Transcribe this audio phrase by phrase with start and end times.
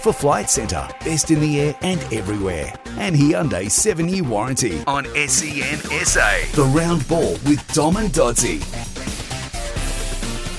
[0.00, 2.72] For Flight Centre, best in the air and everywhere.
[2.98, 6.30] And Hyundai 7 year warranty on SEN SA.
[6.54, 8.62] The round ball with Dom and Doddsy.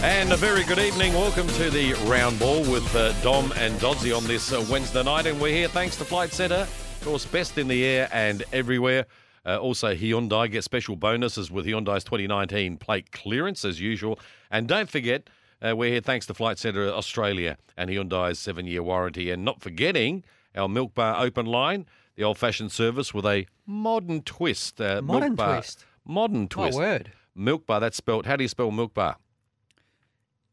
[0.04, 1.14] And a very good evening.
[1.14, 5.26] Welcome to the round ball with uh, Dom and Doddsy on this uh, Wednesday night.
[5.26, 9.06] And we're here thanks to Flight Centre, of course, best in the air and everywhere.
[9.46, 14.20] Uh, also, Hyundai get special bonuses with Hyundai's 2019 plate clearance as usual.
[14.52, 15.30] And don't forget,
[15.66, 19.32] uh, we're here thanks to Flight Centre Australia and Hyundai's seven year warranty.
[19.32, 20.24] And not forgetting
[20.56, 24.80] our Milk Bar open line, the old fashioned service with a modern twist.
[24.80, 25.86] Uh, Modern Bar, twist?
[26.06, 26.78] Modern My twist.
[26.78, 27.12] word.
[27.36, 29.18] Milk Bar, that's spelled, how do you spell Milk Bar?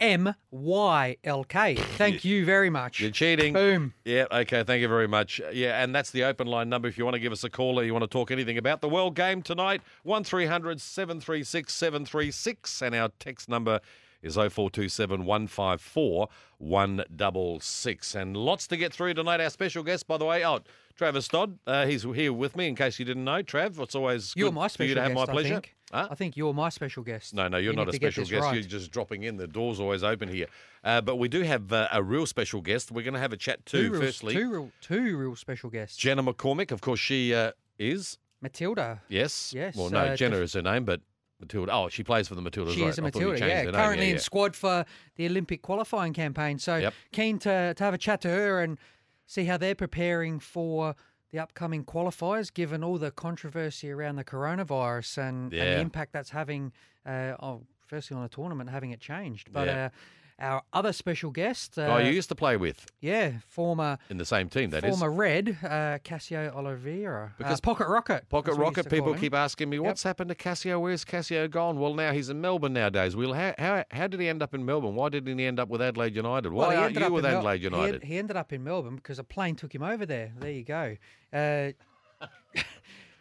[0.01, 1.77] M Y L K.
[1.77, 2.99] Thank you very much.
[2.99, 3.53] You're cheating.
[3.53, 3.95] Boom.
[4.05, 5.41] Yeah, okay, thank you very much.
[5.53, 7.79] Yeah, and that's the open line number if you want to give us a call
[7.79, 9.81] or you want to talk anything about the World Game tonight.
[10.03, 13.79] 1300 736 736 and our text number
[14.23, 18.15] is 0427 154 166.
[18.15, 19.41] And lots to get through tonight.
[19.41, 20.61] Our special guest, by the way, oh,
[20.97, 23.43] Travis Dodd, uh, he's here with me in case you didn't know.
[23.43, 25.27] Trav, it's always You're good my for special you to have guest.
[25.27, 25.49] my pleasure.
[25.49, 25.75] I think.
[25.93, 26.09] Huh?
[26.11, 27.35] I think you're my special guest.
[27.35, 28.43] No, no, you're You not a special guest.
[28.43, 28.55] right.
[28.55, 29.37] You're just dropping in.
[29.37, 30.47] The door's always open here.
[30.85, 32.91] Uh, but we do have uh, a real special guest.
[32.91, 33.89] We're going to have a chat too.
[33.89, 35.97] Two real, Firstly, two real, two real special guests.
[35.97, 36.71] Jenna McCormick.
[36.71, 38.17] Of course, she uh, is.
[38.41, 39.03] Matilda.
[39.09, 39.53] Yes.
[39.55, 41.01] Yes, Well, no, uh, Jenna def- is her name, but
[41.43, 41.73] Matilda.
[41.73, 42.75] Oh, she plays for the Matildas.
[42.75, 42.89] She right.
[42.91, 43.59] is a I thought you Matilda, yeah.
[43.59, 43.75] her name.
[43.75, 44.23] Currently yeah, in yeah.
[44.23, 44.85] squad for
[45.17, 46.59] the Olympic qualifying campaign.
[46.59, 46.95] So Yep.
[47.13, 48.79] keen to, to have a chat to her and
[49.27, 50.95] see how they're preparing for
[51.31, 56.31] the upcoming qualifiers, given all the controversy around the coronavirus and, and the impact that's
[56.31, 56.73] having,
[57.07, 59.53] uh, oh, firstly on the tournament, having it changed.
[59.53, 59.85] But Yeah.
[59.87, 59.89] uh,
[60.39, 64.25] our other special guest, uh, Guy you used to play with yeah, former in the
[64.25, 64.71] same team.
[64.71, 67.35] That is former Red, uh, Cassio Oliveira.
[67.39, 68.29] Because uh, Pocket Rocket.
[68.29, 68.91] Pocket that's what we used Rocket.
[68.91, 70.79] People keep asking me, what's happened to Cassio?
[70.81, 71.79] Where's Cassio gone?
[71.79, 73.15] Well, now he's in Melbourne nowadays.
[73.15, 74.95] Well, how, how, how did he end up in Melbourne?
[74.95, 76.53] Why didn't he end up with Adelaide United?
[76.53, 78.05] Why Well, he aren't ended you up with in Mel- Adelaide he United?
[78.05, 80.33] He, ended up in Melbourne because a plane took him over there.
[80.39, 80.97] There you go.
[81.33, 81.73] Uh,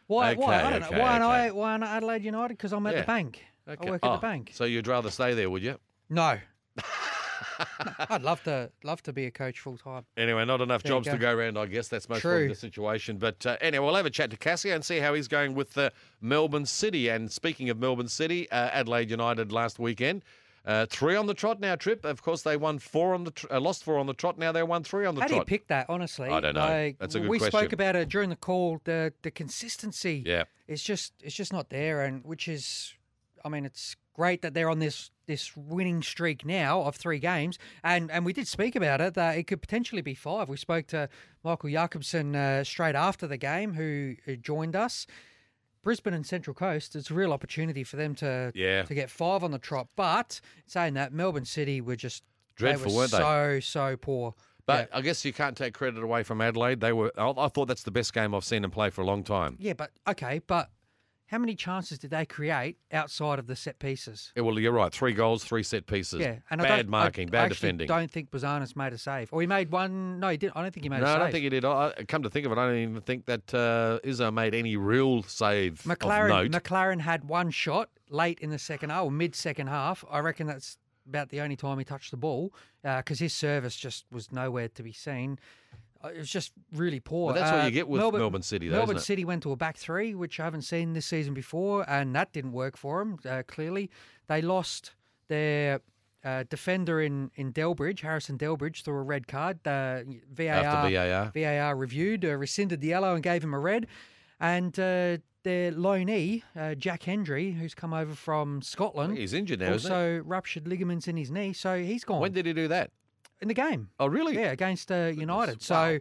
[0.07, 0.33] why?
[0.33, 0.33] why?
[0.33, 1.01] Okay, I don't okay, know.
[1.01, 1.39] Why not?
[1.39, 1.51] okay.
[1.51, 2.57] Why not Adelaide United?
[2.57, 3.01] Because I'm at Yeah.
[3.01, 3.43] the bank.
[3.67, 3.87] Okay.
[3.87, 4.51] I work Oh, at the bank.
[4.53, 5.77] So you'd rather stay there, would you?
[6.09, 6.39] No.
[8.09, 10.05] I'd love to love to be a coach full time.
[10.17, 11.31] Anyway, not enough There jobs to go.
[11.33, 11.87] go around, I guess.
[11.87, 12.43] That's most True.
[12.43, 13.17] of the situation.
[13.17, 15.77] But uh, anyway, we'll have a chat to Cassio and see how he's going with
[15.77, 15.89] uh,
[16.21, 17.09] Melbourne City.
[17.09, 20.23] And speaking of Melbourne City, uh, Adelaide United last weekend.
[20.63, 22.05] Uh, three on the trot now, Trip.
[22.05, 24.37] Of course, they won four on the tr- uh, lost four on the trot.
[24.37, 25.87] Now they won three on the How do you pick that?
[25.89, 26.61] Honestly, I don't know.
[26.61, 27.59] Like, That's a good we question.
[27.59, 28.79] spoke about it during the call.
[28.83, 30.21] The the consistency.
[30.23, 30.43] Yeah.
[30.67, 32.93] It's just it's just not there, and which is,
[33.43, 37.57] I mean, it's great that they're on this this winning streak now of three games,
[37.83, 40.49] and and we did speak about it that it could potentially be five.
[40.49, 41.09] We spoke to
[41.43, 45.07] Michael Jakobsen uh, straight after the game, who, who joined us.
[45.83, 48.83] Brisbane and Central Coast, it's a real opportunity for them to Yeah.
[48.83, 49.87] to get five on the trot.
[49.95, 52.23] But saying that, Melbourne City were just
[52.55, 53.17] Dreadful, they were weren't they?
[53.17, 54.35] So so poor.
[54.67, 56.79] But I guess you can't take credit away from Adelaide.
[56.81, 57.11] They were.
[57.17, 59.57] I, I thought that's the best game I've seen them play for a long time.
[59.59, 60.69] Yeah, but okay, but
[61.31, 64.33] how many chances did they create outside of the set pieces?
[64.35, 64.91] Yeah, well, you're right.
[64.91, 66.19] Three goals, three set pieces.
[66.19, 67.89] Yeah, and I bad marking, I, bad I defending.
[67.89, 70.19] I don't think Bouzanis made a save, or he made one.
[70.19, 70.57] No, he didn't.
[70.57, 71.05] I don't think he made a save.
[71.05, 71.21] no, a I save.
[71.21, 71.65] don't think he did.
[71.65, 74.53] I, I- come to think of it, I don't even think that uh, Izzo made
[74.53, 76.23] any real save Maclaren.
[76.43, 76.63] of note.
[76.63, 80.03] Maclaren had one shot late in the second half, or mid second half.
[80.11, 80.77] I reckon that's
[81.07, 82.53] about the only time he touched the ball
[82.83, 85.39] because his service just was nowhere to be seen.
[86.03, 87.27] Uh, It was just really poor.
[87.27, 89.05] Well, that's what Uh, you get with Melbourne City, though, Melbourne isn't it?
[89.05, 92.31] City went to a back three, which I haven't seen this season before, and that
[92.33, 93.19] didn't work for them.
[93.25, 93.89] Uh, clearly,
[94.27, 94.93] they lost
[95.27, 95.81] their
[96.23, 99.59] uh, defender in in Delbridge, Harrison Delbridge, through a red card.
[99.63, 101.31] The VAR After VAR.
[101.33, 103.87] VAR reviewed, uh, rescinded the yellow, and gave him a red.
[104.39, 109.73] And uh, their loanee, uh, Jack Hendry, who's come over from Scotland, He's injured now,
[109.73, 112.91] also ruptured ligaments in his knee, so he's gone When did he do that?
[113.41, 113.89] In the game.
[113.99, 114.35] Oh, really?
[114.35, 115.61] Yeah, against uh, United.
[115.61, 115.99] So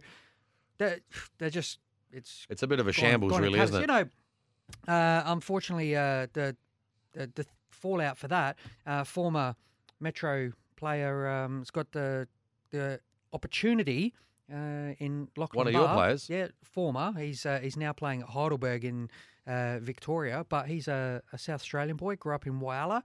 [0.77, 0.99] they're,
[1.37, 1.79] they're just
[2.11, 3.81] it's It's a bit of a gone- shambles, gone really, isn't it?
[3.81, 4.05] You know,
[4.87, 6.55] uh, unfortunately, uh, the,
[7.13, 9.55] the the fallout for that uh, former
[9.99, 12.27] Metro player um, has got the
[12.71, 12.99] the
[13.33, 14.13] opportunity
[14.51, 16.29] uh, in Lachlan One of your players?
[16.29, 17.13] Yeah, former.
[17.17, 19.09] He's uh, he's now playing at Heidelberg in
[19.47, 22.15] uh, Victoria, but he's a, a South Australian boy.
[22.15, 23.03] Grew up in Whyalla.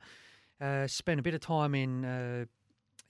[0.60, 2.44] Uh, spent a bit of time in uh,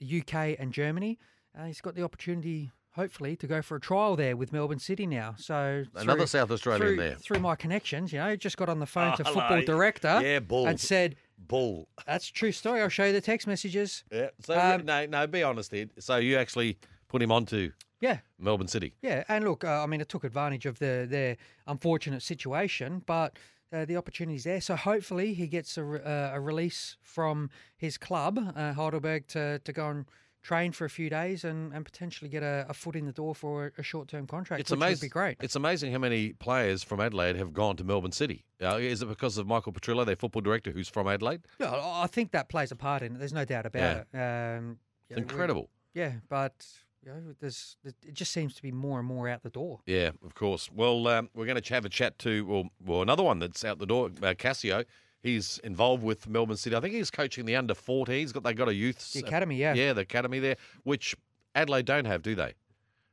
[0.03, 1.17] UK and Germany.
[1.57, 5.07] Uh, he's got the opportunity, hopefully, to go for a trial there with Melbourne City
[5.07, 5.35] now.
[5.37, 7.15] So Another through- South Australian through, there.
[7.15, 9.61] Through my connections, you know, just got on the phone to Oh, football hello.
[9.65, 10.67] director Yeah, bull.
[10.67, 11.87] and said, Bull.
[12.05, 12.81] "That's a true story.
[12.81, 14.29] I'll show you the text messages." Yeah.
[14.43, 15.87] So Um, no, no, be honest here.
[15.99, 16.77] So you actually
[17.07, 17.71] put him onto
[18.01, 18.93] Yeah, Melbourne City.
[19.01, 19.23] yeah.
[19.29, 23.37] And look, uh, I mean, it took advantage of the their unfortunate situation, but.
[23.73, 27.97] Uh, the opportunity's there, so hopefully he gets a, re- uh, a release from his
[27.97, 30.05] club, uh, Heidelberg, to, to go and
[30.41, 33.35] train for a few days and, and potentially get a, a foot in the door
[33.35, 34.61] for a, a short term contract.
[34.61, 34.93] It's amazing.
[34.93, 35.37] Would be great.
[35.41, 38.45] It's amazing how many players from Adelaide have gone to Melbourne City.
[38.63, 41.41] Uh, is it because of Michael Petrillo, their football director, who's from Adelaide?
[41.59, 43.19] Yeah, I think that plays a part in it.
[43.19, 44.17] There's no doubt about it.
[44.17, 44.77] Um,
[45.09, 45.69] It's yeah, we- incredible.
[45.93, 46.65] Yeah, but
[47.07, 49.79] you know, there's it just seems to be more and more out the door.
[49.85, 50.69] Yeah, of course.
[50.73, 53.79] Well, um, we're going to have a chat to well, well, another one that's out
[53.79, 54.83] the door, uh, Cassio.
[55.23, 56.75] He's involved with Melbourne City.
[56.75, 58.15] I think he's coaching the under 14.
[58.15, 59.73] He's got they got a youth The academy, yeah.
[59.73, 61.15] yeah, the academy there, which
[61.55, 62.53] Adelaide don't have, do they?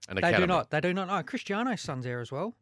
[0.09, 0.43] An They academy.
[0.43, 0.71] do not.
[0.71, 1.09] They do not.
[1.09, 2.55] No, Cristiano's son's there as well.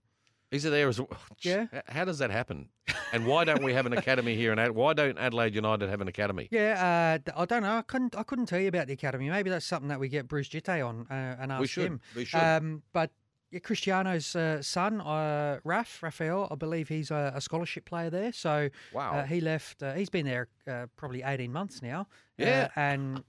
[0.53, 1.09] Is it there as well?
[1.41, 1.67] Yeah.
[1.89, 2.69] How does that happen?
[3.13, 4.73] And why don't we have an academy here in Ad?
[4.73, 6.47] Why don't Adelaide United have an academy?
[6.51, 7.79] Yeah, uh, I don't know.
[7.79, 8.15] I couldn't.
[8.17, 9.29] I couldn't tell you about the academy.
[9.31, 11.87] Maybe that's something that we get Bruce Djite on uh, and ask We should.
[11.87, 12.01] him.
[12.15, 12.39] We should.
[12.39, 13.11] Um, but
[13.51, 18.33] yeah, Cristiano's uh, son, uh, Raf Raphael, I believe he's a, a scholarship player there.
[18.33, 19.13] So Wow.
[19.13, 19.83] uh, he left.
[19.83, 22.07] Uh, he's been there uh, probably eighteen months now.
[22.39, 22.69] Yeah.
[22.77, 23.25] uh, and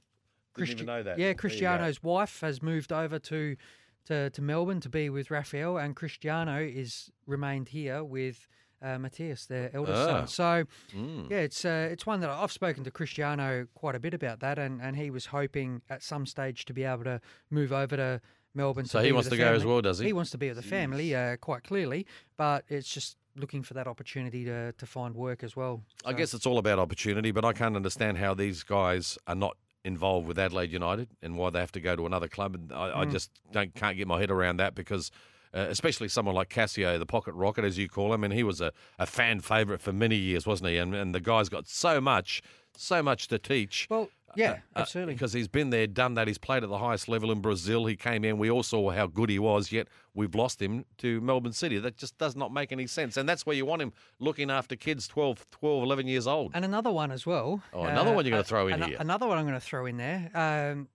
[0.56, 1.18] Didn't even know that.
[1.20, 1.34] Yeah.
[1.34, 3.56] Cristiano's wife has moved over to,
[4.06, 8.48] to to Melbourne to be with Raphael, and Cristiano is remained here with
[8.82, 10.26] uh, Matthias, their eldest Ah.
[10.26, 10.28] son.
[10.28, 10.66] So
[10.98, 11.30] Mm.
[11.30, 14.60] yeah, it's uh, it's one that I've spoken to Cristiano quite a bit about that,
[14.60, 18.22] and, and he was hoping at some stage to be able to move over to
[18.54, 18.86] Melbourne.
[18.86, 20.08] So he wants to the go as well, does he?
[20.08, 22.06] He wants to be with the family, uh, quite clearly,
[22.38, 25.82] but it's just looking for that opportunity to, to find work as well.
[26.06, 29.58] I guess it's all about opportunity, but I can't understand how these guys are not
[29.84, 32.56] involved with Adelaide United and why they have to go to another club.
[32.56, 32.98] And I, Mm.
[32.98, 35.12] I just don't can't get my head around that because.
[35.56, 38.60] Uh, especially someone like Cassio, the pocket rocket, as you call him, and he was
[38.60, 40.78] a, a fan favourite for many years, wasn't he?
[40.80, 42.42] And, and the guy's got so much,
[42.76, 43.86] so much to teach.
[43.88, 45.14] Well, yeah, Uh, absolutely.
[45.14, 46.28] Because he's been there, done that.
[46.28, 47.86] He's played at the highest level in Brazil.
[47.86, 48.38] He came in.
[48.38, 51.78] We all saw how good he was, yet we've lost him to Melbourne City.
[51.80, 53.18] That just does not make any sense.
[53.18, 56.52] And that's where you want him looking after kids 12, 12 11 years old.
[56.54, 57.62] And another one as well.
[57.74, 58.98] uh, Oh, another one you're gonna a- throw in ano- here.
[59.00, 60.30] Another one I'm going to throw in there.
[60.34, 60.88] Um,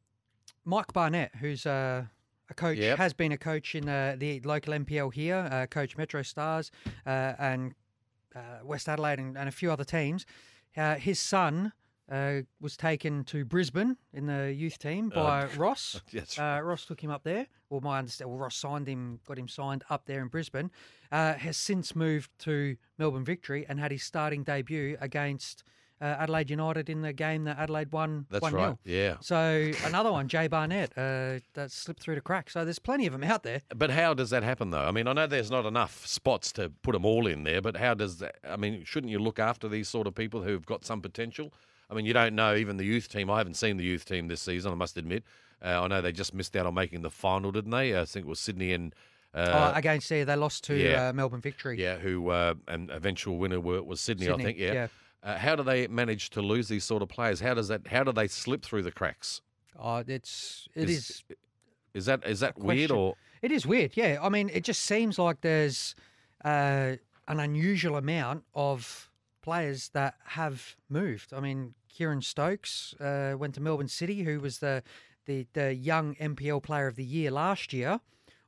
[0.65, 2.05] Mike Barnett, who's uh,
[2.51, 2.99] a coach, Yep.
[2.99, 6.71] has been a coach in uh, the local MPL here, uh, coach Metro Stars
[7.07, 7.75] uh, and
[8.35, 10.27] uh, West Adelaide and, and a few other teams.
[10.77, 11.73] Uh, his son
[12.11, 16.01] uh, was taken to Brisbane in the youth team by Ross.
[16.11, 16.39] Yes.
[16.39, 17.47] Uh, Ross took him up there.
[17.71, 20.71] Well, my understanding, well, Ross signed him, got him signed up there in Brisbane.
[21.13, 25.65] Uh, has since moved to Melbourne Victory and had his starting debut against
[26.01, 28.27] uh, Adelaide United in the game that Adelaide won.
[28.31, 28.77] That's 1 right.
[28.85, 29.17] Yeah.
[29.21, 32.51] So another one, Jay Barnett, uh, that slipped through the crack.
[32.51, 33.63] So there's plenty of them out there.
[33.75, 34.85] But how does that happen, though?
[34.87, 37.77] I mean, I know there's not enough spots to put them all in there, but
[37.77, 38.37] how does that?
[38.49, 41.53] I mean, shouldn't you look after these sort of people who've got some potential?
[41.91, 43.31] I mean, you don't know even the youth team.
[43.31, 45.25] I haven't seen the youth team this season, I must admit.
[45.65, 47.99] Uh, I know they just missed out on making the final, didn't they?
[47.99, 48.95] I think it was Sydney and.
[49.35, 51.09] Uh, oh, against there, they lost to yeah.
[51.09, 51.81] uh, Melbourne Victory.
[51.81, 54.59] Yeah, who uh, and eventual winner were, was Sydney, Sydney, I think.
[54.59, 54.73] Yeah.
[54.73, 54.87] yeah.
[55.23, 57.41] Uh, how do they manage to lose these sort of players?
[57.41, 57.87] How does that?
[57.89, 59.43] How do they slip through the cracks?
[59.79, 61.25] Oh, it's it Is- is
[61.95, 63.17] Is that is that weird or?
[63.43, 64.19] It is weird, yeah.
[64.21, 65.95] I mean, it just seems like there's
[66.45, 66.97] uh,
[67.29, 69.08] an unusual amount of
[69.49, 71.33] players that have moved.
[71.33, 74.83] I mean, Kieran Stokes uh, went to Melbourne City, who was the,
[75.27, 78.01] the the young MPL Player of the Year last year.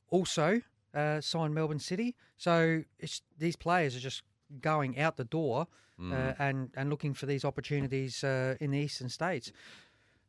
[0.09, 0.61] Also
[0.93, 2.15] uh, signed Melbourne City.
[2.37, 4.21] So it's, these players are just
[4.61, 5.67] going out the door
[5.99, 6.13] Mm.
[6.13, 9.51] uh, and and looking for these opportunities uh, in the eastern states.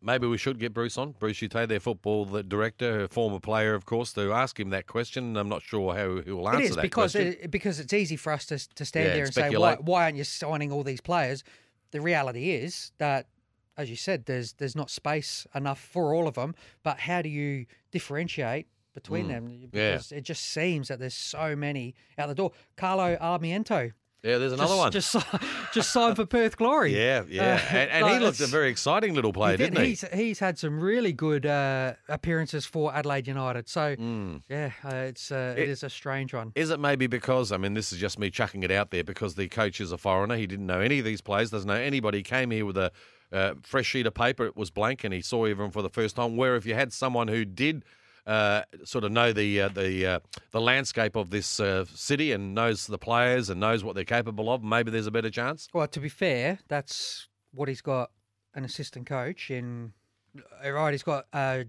[0.03, 1.13] Maybe we should get Bruce on.
[1.13, 4.87] Bruce Djite, their football the director, a former player, of course, to ask him that
[4.87, 5.37] question.
[5.37, 7.37] I'm not sure how he will answer It is that because question.
[7.41, 10.05] it, because it's easy for us to to stand Yeah, there and say why, why
[10.05, 11.45] aren't you signing all these players?
[11.93, 13.29] The reality is that,
[13.77, 16.55] as you said, there's there's not space enough for all of them.
[16.83, 19.49] But how do you differentiate between them?
[19.49, 19.69] Mm.
[19.73, 19.93] yeah.
[19.93, 22.53] Because it just seems that there's so many out the door.
[22.77, 25.23] Carlo Armiento, yeah, there's another just, one.
[25.25, 25.43] just
[25.75, 26.97] just signed for Perth Glory.
[26.97, 29.75] yeah, yeah, Uh, and, and he like, looked a very exciting little player, He did-
[29.75, 29.91] didn't he?
[29.91, 33.69] He's, he's had some really good uh, appearances for Adelaide United.
[33.69, 34.43] So Mm.
[34.49, 36.53] yeah, uh, it's uh, It- it is a strange one.
[36.55, 39.35] Is it maybe because I mean this is just me chucking it out there because
[39.35, 40.37] the coach is a foreigner.
[40.37, 41.51] He didn't know any of these players.
[41.51, 42.19] Doesn't know anybody.
[42.19, 42.91] He came here with a
[43.33, 44.45] uh, fresh sheet of paper.
[44.47, 46.37] It was blank, and he saw everyone for the first time.
[46.37, 47.85] Where if you had someone who did.
[48.27, 50.19] Uh, sort of know the uh, the uh,
[50.53, 54.53] the landscape of this uh, city and knows the players and knows what they're capable
[54.53, 54.63] of.
[54.63, 55.67] Maybe there's a better chance.
[55.73, 58.11] Well, to be fair, that's what he's got
[58.55, 59.93] an assistant coach in.
[60.65, 61.65] uh, Right, he's got uh,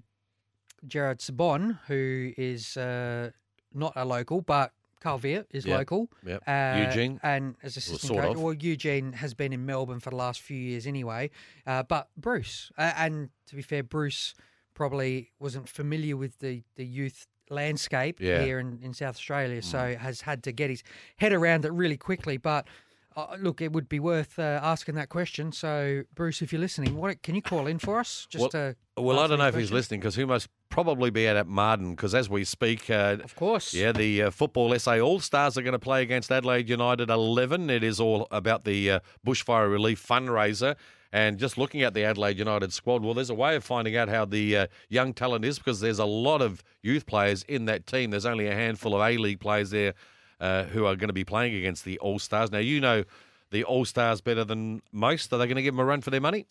[0.88, 3.32] Gerard Sabon, who is uh,
[3.74, 6.10] not a local, but Carl Veart is Yep, local.
[6.26, 6.44] yep.
[6.48, 7.20] Uh, Eugene?
[7.24, 8.42] And as assistant sort coach, of.
[8.44, 11.30] well, Eugene has been in Melbourne for the last few years anyway.
[11.66, 14.34] Uh, but Bruce, uh, and to be fair, Bruce
[14.74, 18.42] probably wasn't familiar with the, the youth landscape Yeah.
[18.44, 20.84] here in, in South Australia, so has had to get his
[21.18, 22.38] head around it really quickly.
[22.38, 22.68] But
[23.16, 25.52] Uh, look, it would be worth uh, asking that question.
[25.52, 28.26] So, Bruce, if you're listening, what can you call in for us?
[28.28, 31.28] Just Well- to Well, I don't know if he's listening because he must probably be
[31.28, 33.72] out at Marden because as we speak, uh, Of course.
[33.72, 37.70] yeah, the uh, football SA All Stars are going to play against Adelaide United 11.
[37.70, 40.76] It is all about the uh, bushfire relief fundraiser.
[41.14, 44.10] And just looking at the Adelaide United squad, well, there's a way of finding out
[44.10, 47.86] how the uh, young talent is because there's a lot of youth players in that
[47.86, 48.10] team.
[48.10, 49.94] There's only a handful of A League players there
[50.42, 52.52] uh, who are going to be playing against the All Stars.
[52.52, 53.04] Now, you know
[53.52, 55.32] the All Stars better than most.
[55.32, 56.48] Are they going to give them a run for their money?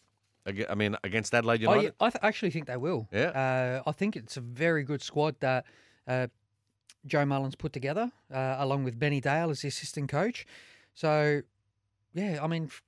[0.47, 1.95] I mean, against Adelaide United?
[2.01, 3.09] I th- actually think they will.
[3.13, 3.81] Yeah.
[3.85, 5.67] Uh, I think it's a very good squad that
[6.07, 6.29] uh,
[7.05, 10.47] Joe Mullins put together, uh, along with Benny Dale as the assistant coach.
[10.95, 11.43] So,
[12.15, 12.83] yeah, I mean, f-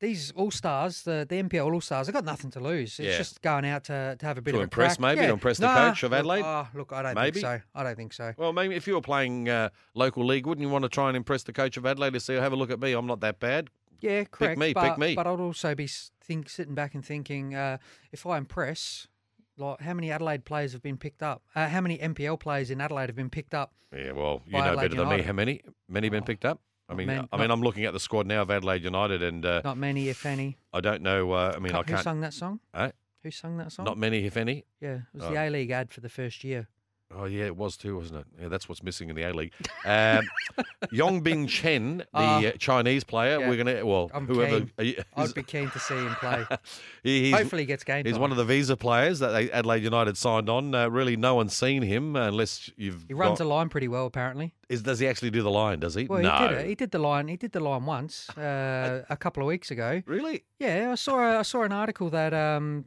[0.00, 2.98] these All Stars, the, the NPL All Stars, they've got nothing to lose.
[3.00, 3.18] It's Yeah.
[3.18, 5.00] just going out to, to have a bit To of a impress, crack.
[5.00, 5.32] maybe, to Yeah.
[5.32, 6.42] impress the Nah, coach of look, Adelaide?
[6.44, 7.40] ah, look, I don't Maybe.
[7.40, 7.60] think so.
[7.74, 8.32] I don't think so.
[8.36, 11.16] Well, maybe if you were playing uh, local league, wouldn't you want to try and
[11.16, 13.40] impress the coach of Adelaide to say, have a look at me, I'm not that
[13.40, 13.70] bad?
[14.00, 14.52] Yeah, correct.
[14.52, 15.14] Pick me, pick me.
[15.16, 17.78] But I'd also be think sitting back and thinking, uh,
[18.12, 19.08] if I impress,
[19.56, 21.42] like how many Adelaide players have been picked up?
[21.56, 23.72] Uh, how many NPL players in Adelaide have been picked up?
[23.92, 25.22] Yeah, well, you know Adelaide better than me.
[25.22, 25.62] How many?
[25.88, 26.60] Many been Oh, picked up?
[26.88, 29.22] I mean, man- I mean, not- I'm looking at the squad now of Adelaide United,
[29.22, 30.56] and uh, Not many, if any.
[30.72, 31.32] I don't know.
[31.32, 31.98] Uh, I mean, I can't.
[31.98, 32.60] Who sung that song?
[32.74, 32.90] Eh?
[33.22, 33.84] Who sung that song?
[33.84, 34.64] Not many, if any.
[34.80, 35.30] yeah, it was Oh.
[35.30, 36.68] the A League ad for the first year.
[37.10, 38.26] Oh yeah, it was too, wasn't it?
[38.42, 39.52] Yeah, that's what's missing in the A League.
[39.86, 40.28] Um,
[40.92, 42.38] Yongbing Chen, the Ah.
[42.44, 43.48] uh, Chinese player, Yeah.
[43.48, 44.70] we're gonna well, I'm whoever keen.
[44.78, 46.44] he's, I'd be keen to see him play.
[47.02, 48.20] he- he's, Hopefully, he gets game He's time.
[48.20, 50.74] one of the visa players that they, Adelaide United signed on.
[50.74, 53.04] Uh, really, no one's seen him unless you've.
[53.08, 54.54] He runs got- a line pretty well, apparently.
[54.68, 55.80] Is does he actually do the line?
[55.80, 56.04] Does he?
[56.04, 56.30] Well, no.
[56.36, 56.66] he did it.
[56.66, 57.28] He did the line.
[57.28, 60.02] He did the line once uh, a couple of weeks ago.
[60.04, 60.44] Really?
[60.58, 62.84] Yeah, I saw I saw an article that um,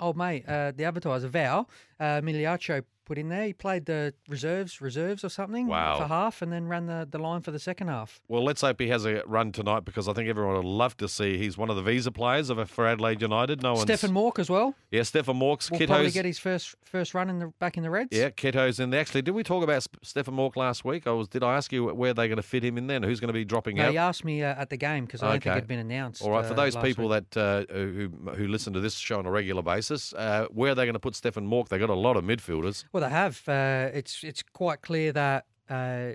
[0.00, 1.68] old mate, uh, the advertiser Val
[2.00, 2.82] uh, Migliaccio
[3.12, 3.44] put in there.
[3.44, 5.98] He played the reserves, reserves or something Wow.
[5.98, 8.22] for half, and then ran the, the line for the second half.
[8.26, 11.08] Well, let's hope he has a run tonight because I think everyone would love to
[11.08, 11.36] see.
[11.36, 13.62] He's one of the visa players of for Adelaide United.
[13.62, 13.74] No.
[13.74, 14.74] Stefan Mauk as well.
[14.90, 15.70] Yeah, Stefan Mauks.
[15.70, 16.14] Will probably Kiddo's.
[16.14, 18.08] get his first first run in the back in the Reds.
[18.16, 19.00] Yeah, Keto's in there.
[19.00, 21.06] Actually, did we talk about Stefan Mauk last week?
[21.06, 21.28] I was.
[21.28, 23.02] Did I ask you where they're going to fit him in then?
[23.02, 23.90] Who's going to be dropping No, out?
[23.90, 26.22] he asked me uh, at the game because I don't think it'd been announced.
[26.22, 27.28] All right, for uh, those last people week.
[27.30, 30.74] that uh, who who listen to this show on a regular basis, uh, where are
[30.74, 31.68] they going to put Stefan Mauk?
[31.68, 32.84] They got a lot of midfielders.
[32.92, 33.42] Well, they have.
[33.48, 36.12] Uh, it's it's quite clear that uh,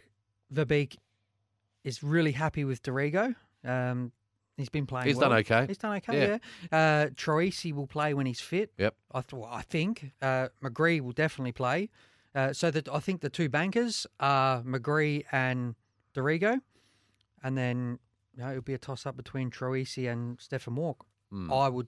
[0.54, 0.96] Verbeek
[1.84, 3.36] is really happy with D'Arrigo.
[3.64, 4.12] Um,
[4.58, 5.08] he's been playing.
[5.08, 5.30] He's well.
[5.30, 5.66] done okay.
[5.68, 6.40] He's done okay.
[6.72, 6.78] Yeah.
[6.78, 8.72] Uh, Troisi will play when he's fit.
[8.78, 8.96] Yep.
[9.14, 11.90] I th- I think uh, McGree will definitely play.
[12.36, 15.76] Uh, so that I think the two bankers are McGree and
[16.14, 16.60] D'Arrigo,
[17.44, 18.00] and then
[18.36, 21.06] you know, it'll be a toss up between Troisi and Stefan Mauk.
[21.32, 21.52] Hmm.
[21.52, 21.88] I would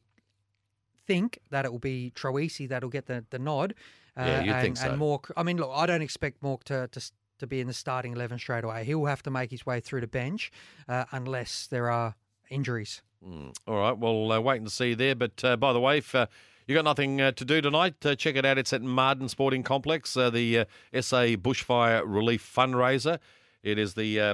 [1.05, 3.73] think that it will be Troisi that'll get the, the nod.
[4.19, 4.89] Uh, Yeah, you'd think so.
[4.89, 7.73] And Mauk, I mean, look, I don't expect Mauk to, to to be in the
[7.73, 8.83] starting eleven straight away.
[8.83, 10.51] He will have to make his way through the bench
[10.89, 12.15] uh, unless there are
[12.49, 13.01] injuries.
[13.25, 13.55] Mm.
[13.67, 15.15] All right, well, uh, wait and see there.
[15.15, 16.27] But uh, by the way, if uh,
[16.67, 18.57] you got nothing uh, to do tonight, uh, check it out.
[18.57, 20.65] It's at Marden Sporting Complex, uh, the uh,
[21.01, 23.19] SA Bushfire Relief Fundraiser.
[23.63, 24.33] It is the uh,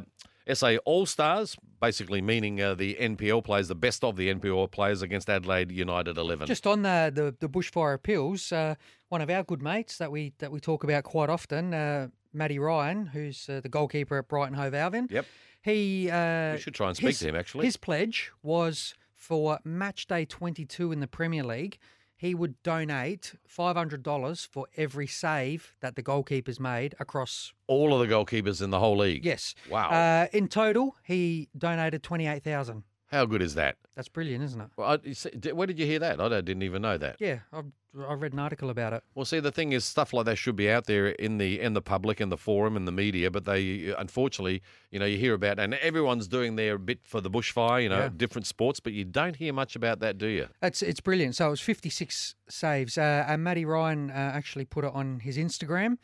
[0.53, 5.01] SA All Stars, basically meaning uh, the NPL players, the best of the NPL players
[5.01, 6.47] against Adelaide United 11.
[6.47, 8.75] Just on the the, the bushfire appeals, uh,
[9.09, 12.59] one of our good mates that we that we talk about quite often, uh, Matty
[12.59, 15.07] Ryan, who's uh, the goalkeeper at Brighton Hove Albion.
[15.09, 15.25] Yep.
[15.63, 17.65] He uh, should try and speak his- to him, actually.
[17.65, 21.79] His pledge was for match day 22 in the Premier League.
[22.25, 27.53] He would donate $500 for every save that the goalkeepers made across.
[27.67, 29.23] All of the goalkeepers in the whole league.
[29.23, 29.53] Yes.
[29.69, 29.91] Wow.
[29.91, 33.77] Uh, in total, he donated 28000 How good is that?
[33.95, 34.67] That's brilliant, isn't it?
[34.75, 36.19] Well, I, see- di- where did you hear that?
[36.19, 37.15] I didn't even know that.
[37.19, 37.61] Yeah, I,
[37.97, 39.03] I read an article about it.
[39.15, 41.73] Well, see, the thing is, stuff like that should be out there in the in
[41.73, 43.31] the public, in the forum, in the media.
[43.31, 44.61] But they, unfortunately,
[44.91, 47.99] you know, you hear about, and everyone's doing their bit for the bushfire, you know,
[47.99, 48.09] Yeah.
[48.17, 50.49] different sports, but you don't hear much about that, do you?
[50.61, 51.35] It's it's brilliant.
[51.37, 55.37] So it was 56 saves, uh, and Matty Ryan uh, actually put it on his
[55.37, 55.97] Instagram.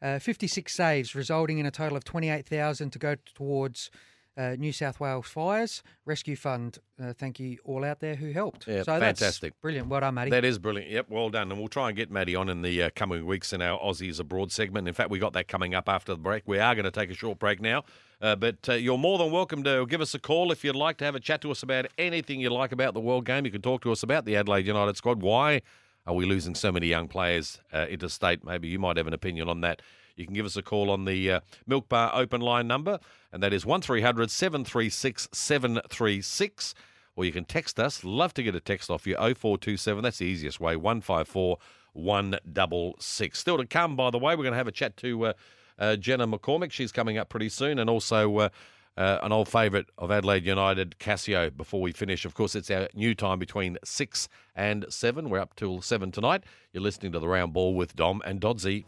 [0.00, 3.88] Uh, 56 saves, resulting in a total of 28,000 to go towards
[4.36, 6.78] uh, New South Wales Fires Rescue Fund.
[7.02, 8.66] Uh, thank you all out there who helped.
[8.66, 9.60] Yeah, so that's fantastic.
[9.60, 9.88] brilliant.
[9.88, 10.30] Well done, Matty.
[10.30, 10.90] That is brilliant.
[10.90, 11.50] Yep, well done.
[11.50, 14.20] And we'll try and get Matty on in the uh, coming weeks in our Aussies
[14.20, 14.88] Abroad segment.
[14.88, 16.44] In fact, we got that coming up after the break.
[16.46, 17.84] We are going to take a short break now.
[18.20, 20.96] Uh, but uh, you're more than welcome to give us a call if you'd like
[20.98, 23.44] to have a chat to us about anything you like about the World Game.
[23.44, 25.20] You can talk to us about the Adelaide United squad.
[25.22, 25.60] Why
[26.06, 28.44] are we losing so many young players uh, interstate?
[28.44, 29.82] Maybe you might have an opinion on that.
[30.16, 32.98] You can give us a call on the uh, Milk Bar open line number,
[33.32, 36.74] and that is 1300 736 736
[37.14, 38.04] or you can text us.
[38.04, 39.14] Love to get a text off you.
[39.16, 40.02] 0427.
[40.02, 40.76] That's the easiest way.
[40.76, 41.58] 154
[41.92, 43.38] 166.
[43.38, 45.32] Still to come, by the way, we're going to have a chat to uh,
[45.78, 46.72] uh, Jenna McCormick.
[46.72, 47.78] She's coming up pretty soon.
[47.78, 48.48] And also, uh,
[48.96, 52.24] uh, an old favourite of Adelaide United, Cassio, before we finish.
[52.24, 55.30] Of course, it's our new time between 6 and 7.
[55.30, 56.44] We're up till 7 tonight.
[56.72, 58.84] You're listening to The Round Ball with Dom and Doddsy.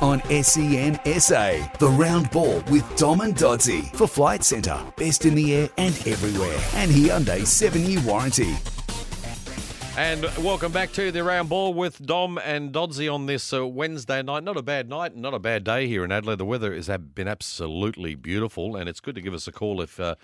[0.00, 5.34] On SEN SA, the round ball with Dom and Doddsy for Flight Centre, best in
[5.34, 8.54] the air and everywhere, and Hyundai 7 year warranty.
[9.96, 14.22] And welcome back to the round ball with Dom and Doddsy on this uh, Wednesday
[14.22, 14.42] night.
[14.42, 16.38] Not a bad night, not a bad day here in Adelaide.
[16.38, 20.00] The weather has been absolutely beautiful, and it's good to give us a call if
[20.00, 20.16] uh,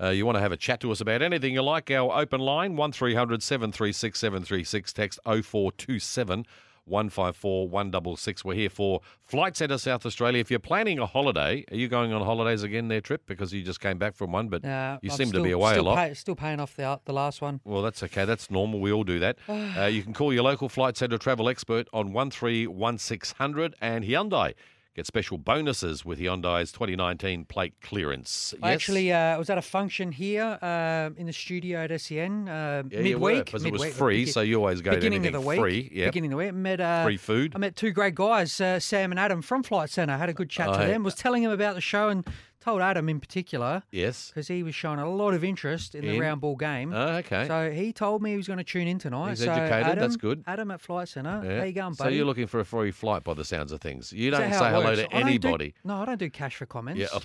[0.00, 1.90] uh, you want to have a chat to us about anything you like.
[1.90, 6.46] Our open line, 1300 736 736, text 0427
[6.86, 8.44] 154 166.
[8.44, 10.40] We're here for Flight Centre South Australia.
[10.40, 13.22] If you're planning a holiday, are you going on holidays again there, Trip?
[13.26, 15.50] Because you just came back from one, but Uh, you I'm seem still, to be
[15.52, 15.96] away a lot.
[15.96, 17.60] Pay, still paying off the the last one.
[17.64, 18.24] Well, that's okay.
[18.24, 18.80] That's normal.
[18.80, 19.36] We all do that.
[19.48, 24.54] uh, you can call your local Flight Centre travel expert on 131600 and Hyundai.
[24.96, 28.54] Get special bonuses with Hyundai's 2019 plate clearance.
[28.62, 28.74] I Yes?
[28.76, 32.82] actually uh, I was at a function here uh, in the studio at SEN uh,
[32.90, 33.44] yeah, midweek.
[33.44, 35.58] because it was free, so you always go to beginning of the week.
[35.60, 35.90] free.
[35.92, 37.52] Yeah, Beginning of the week, met uh, free food.
[37.54, 40.16] I met two great guys, uh, Sam and Adam from Flight Centre.
[40.16, 41.02] Had a good chat Oh, to them.
[41.02, 42.26] Was telling them about the show and
[42.66, 44.30] told Adam in particular yes.
[44.30, 46.20] because he was showing a lot of interest in, the In?
[46.20, 46.92] round ball game.
[46.92, 47.46] Oh, okay.
[47.46, 49.30] So he told me he was going to tune in tonight.
[49.30, 50.42] He's so educated, Adam, that's good.
[50.48, 51.42] Adam at Flight Centre.
[51.44, 51.58] Yeah.
[51.58, 54.12] How you going, so you're looking for a free flight by the sounds of things.
[54.12, 54.98] You Is that don't how say it hello works?
[54.98, 55.74] to I don't do- anybody.
[55.84, 57.00] no, I don't do cash for comments.
[57.00, 57.18] Yeah,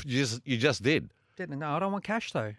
[0.06, 1.10] you just you just did.
[1.36, 2.54] Didn't no, I don't want cash though.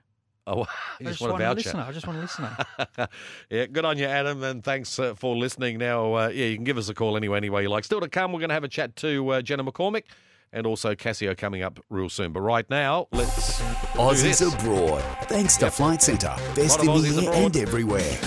[0.45, 0.65] Oh, I
[0.99, 1.55] you just, just want a a voucher.
[1.55, 1.81] listener.
[1.81, 2.57] I just want a listener.
[3.49, 5.79] yeah, good on you, Adam, and thanks uh, for listening.
[5.79, 7.85] Now, uh, yeah, you can give us a call any way, any way you like.
[7.85, 10.03] Still to come, we're going to have a chat to uh, Jenna McCormick
[10.51, 12.31] and also Cassio coming up real soon.
[12.33, 13.63] But right now, let's do
[13.99, 14.53] Aussies this.
[14.53, 15.03] abroad.
[15.23, 17.45] Thanks to Flight Centre, best in of the Aussies air abroad.
[17.45, 18.17] and everywhere.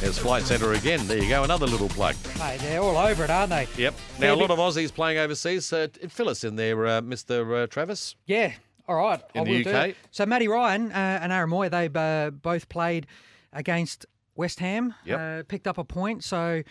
[0.00, 1.06] There's Flight Centre again.
[1.06, 2.14] There you go, another little plug.
[2.38, 3.66] Mate, they're all over it, aren't they?
[3.76, 3.94] Yep.
[4.20, 5.72] Now, a lot of Aussies playing overseas.
[5.72, 7.64] Uh, fill us in there, uh, Mr.
[7.64, 8.14] Uh, Travis.
[8.26, 8.52] Yeah.
[8.88, 9.20] All right.
[9.34, 9.88] In I the will UK?
[9.88, 9.96] it.
[10.12, 13.06] So Matty Ryan uh, and Aaron Mooy, they uh, both played
[13.52, 14.06] against
[14.36, 14.94] West Ham.
[15.06, 15.18] Yep.
[15.18, 16.22] Uh, picked up a point.
[16.22, 16.62] So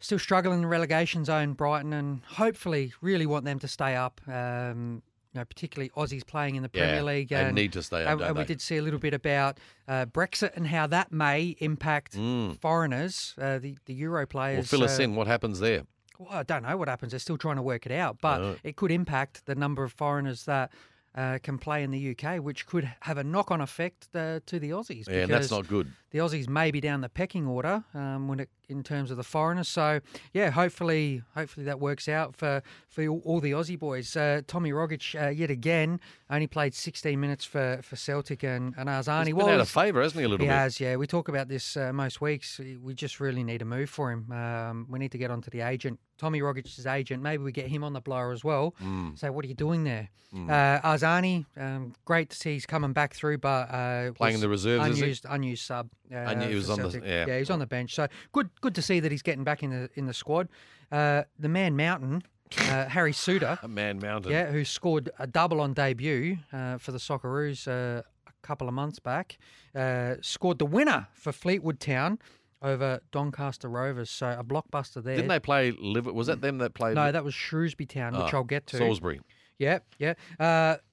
[0.00, 4.20] still struggling in the relegation zone, Brighton, and hopefully really want them to stay up.
[4.26, 5.02] Um,
[5.32, 7.28] you know, particularly Aussies playing in the Yeah, Premier League.
[7.28, 10.06] they and, need to stay up, And, we did see a little bit about uh,
[10.06, 12.60] Brexit and how that may impact Mm.
[12.60, 14.56] foreigners, uh, the the Euro players.
[14.72, 15.14] Well, fill us uh, in.
[15.14, 15.84] What happens there?
[16.18, 17.12] well, I don't know what happens.
[17.12, 20.44] They're still trying to work it out, but it could impact the number of foreigners
[20.46, 20.72] that
[21.14, 24.70] uh, can play in the UK, which could have a knock-on effect uh, to the
[24.70, 25.08] Aussies.
[25.08, 25.90] Yeah, and that's not good.
[26.10, 29.24] The Aussies may be down the pecking order um, when it in terms of the
[29.24, 29.68] foreigners.
[29.68, 30.00] So
[30.32, 34.16] yeah, hopefully, hopefully that works out for for all, the Aussie boys.
[34.16, 35.98] Uh, Tommy Rogic uh, yet again
[36.30, 39.26] only played 16 minutes for for Celtic and and Arzani.
[39.26, 40.54] He's Well, been out of favour, hasn't he, a little he bit?
[40.54, 40.96] has, yeah.
[40.96, 42.60] We talk about this uh, most weeks.
[42.80, 44.30] We just really need a move for him.
[44.30, 45.98] Um, we need to get onto the agent.
[46.18, 47.22] Tommy Rogic's agent.
[47.22, 48.74] Maybe we get him on the blower as well.
[48.82, 49.18] Mm.
[49.18, 50.10] Say, what are you doing there?
[50.32, 54.48] Uh, Arzani, um, great to see he's coming back through, but uh, Playing in the
[54.48, 55.88] reserves, unused, unused sub.
[56.12, 57.04] Uh, And he was on the- Celtic.
[57.04, 57.24] yeah.
[57.26, 57.94] yeah, he's on the bench.
[57.94, 60.48] So good, good to see that he's getting back in the in the squad.
[60.90, 62.22] Uh, the man Mountain,
[62.58, 63.62] uh, Harry Souttar.
[63.62, 64.32] A man mountain.
[64.32, 68.74] Yeah, who scored a double on debut uh, for the Socceroos uh, a couple of
[68.74, 69.38] months back.
[69.74, 72.18] Uh, scored the winner for Fleetwood Town
[72.62, 74.10] over Doncaster Rovers.
[74.10, 75.14] So a blockbuster there.
[75.16, 76.12] Didn't they play Liver?
[76.12, 76.96] Was that them that played?
[76.96, 78.78] No, that was Shrewsbury Town, which Ah, I'll get to.
[78.78, 79.20] Salisbury.
[79.58, 80.14] Yeah, yeah.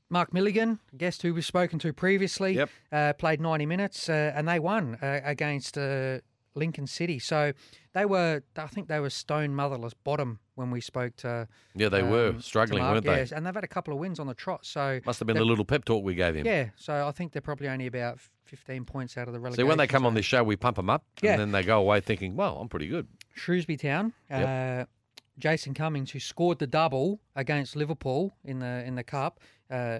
[0.09, 2.69] Mark Milligan, guest who we've spoken to previously, Yep.
[2.91, 6.19] uh, played 90 minutes uh, and they won uh, against uh,
[6.55, 7.19] Lincoln City.
[7.19, 7.51] So
[7.93, 11.47] they were, I think they were stone motherless bottom when we spoke to.
[11.75, 13.17] Yeah, they um, were struggling, Mark, weren't they?
[13.17, 14.65] yes, and they've had a couple of wins on the trot.
[14.65, 16.45] So Must have been the little pep talk we gave him.
[16.45, 19.65] yeah, so I think they're probably only about 15 points out of the relegation.
[19.65, 21.31] See, when they come on this show, we pump them up, Yeah.
[21.33, 24.85] and then they go away thinking, "Well, I'm pretty good." Shrewsbury Town, uh,
[25.39, 29.99] Jason Cummings, who scored the double against Liverpool in the in the cup, uh,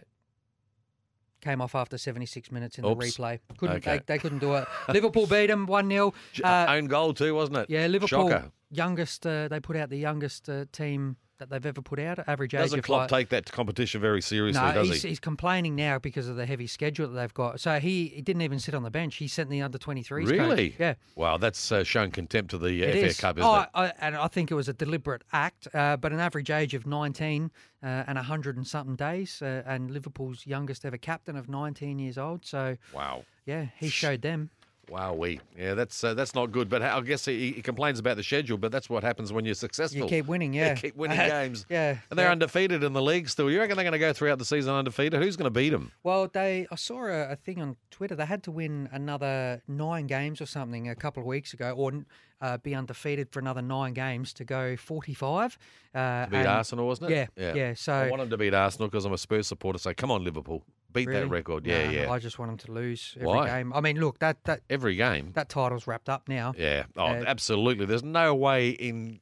[1.42, 3.40] came off after 76 minutes in the replay.
[3.58, 3.98] Couldn't Okay.
[3.98, 4.68] they, they couldn't do it.
[4.90, 7.70] Liverpool beat them one 0 J- uh, Own goal too, wasn't it?
[7.70, 8.52] Yeah, Liverpool Shocker.
[8.72, 9.26] youngest.
[9.28, 12.20] Uh, they put out the youngest uh, team that they've ever put out.
[12.28, 15.10] Average age Doesn't of Klopp like, take that competition very seriously, no, does he's, he?
[15.10, 17.60] he's complaining now because of the heavy schedule that they've got.
[17.60, 19.16] So he, he didn't even sit on the bench.
[19.16, 20.08] He sent the under 23s.
[20.08, 20.30] coach.
[20.30, 20.76] Really?
[20.80, 20.96] Yeah.
[21.16, 23.20] Wow, that's uh, shown contempt to the uh, FA is.
[23.20, 23.70] Cup, isn't oh, it?
[23.74, 26.86] I, and I think it was a deliberate act, uh, but an average age of
[26.86, 27.52] 19
[27.84, 32.18] uh, and 100 and something days, uh, and Liverpool's youngest ever captain of 19 years
[32.18, 32.46] old.
[32.46, 33.26] So, Wow.
[33.46, 34.50] yeah, he showed them.
[34.90, 36.70] Wow, we yeah, that's uh, that's not good.
[36.70, 38.58] But I guess he, he complains about the schedule.
[38.58, 40.02] But that's what happens when you're successful.
[40.04, 40.76] You keep winning, You yeah.
[40.76, 41.66] keep winning games.
[41.70, 41.98] yeah.
[42.10, 42.32] and they're yeah.
[42.32, 43.52] undefeated in the league still.
[43.52, 45.22] You reckon they're going to go throughout the season undefeated?
[45.22, 45.92] Who's going to beat them?
[46.04, 48.16] Well, they I saw a, a thing on Twitter.
[48.16, 51.92] They had to win another nine games or something a couple of weeks ago, or
[52.40, 55.58] uh, be undefeated for another nine games to go forty-five.
[55.94, 57.30] Uh, To beat and- Arsenal, wasn't it?
[57.36, 57.74] Yeah, yeah.
[57.74, 59.80] So I want them to beat Arsenal because I'm a Spurs supporter.
[59.80, 61.22] So come on, Liverpool, beat really?
[61.22, 61.66] that record.
[61.66, 62.12] Yeah, Nah, yeah.
[62.12, 63.48] I just want them to lose every Why?
[63.48, 63.74] game.
[63.74, 65.32] I mean, look, that that Every game.
[65.34, 66.54] that title's wrapped up now.
[66.58, 66.84] Yeah.
[66.96, 67.86] Oh, Uh, absolutely.
[67.86, 69.20] There's no way in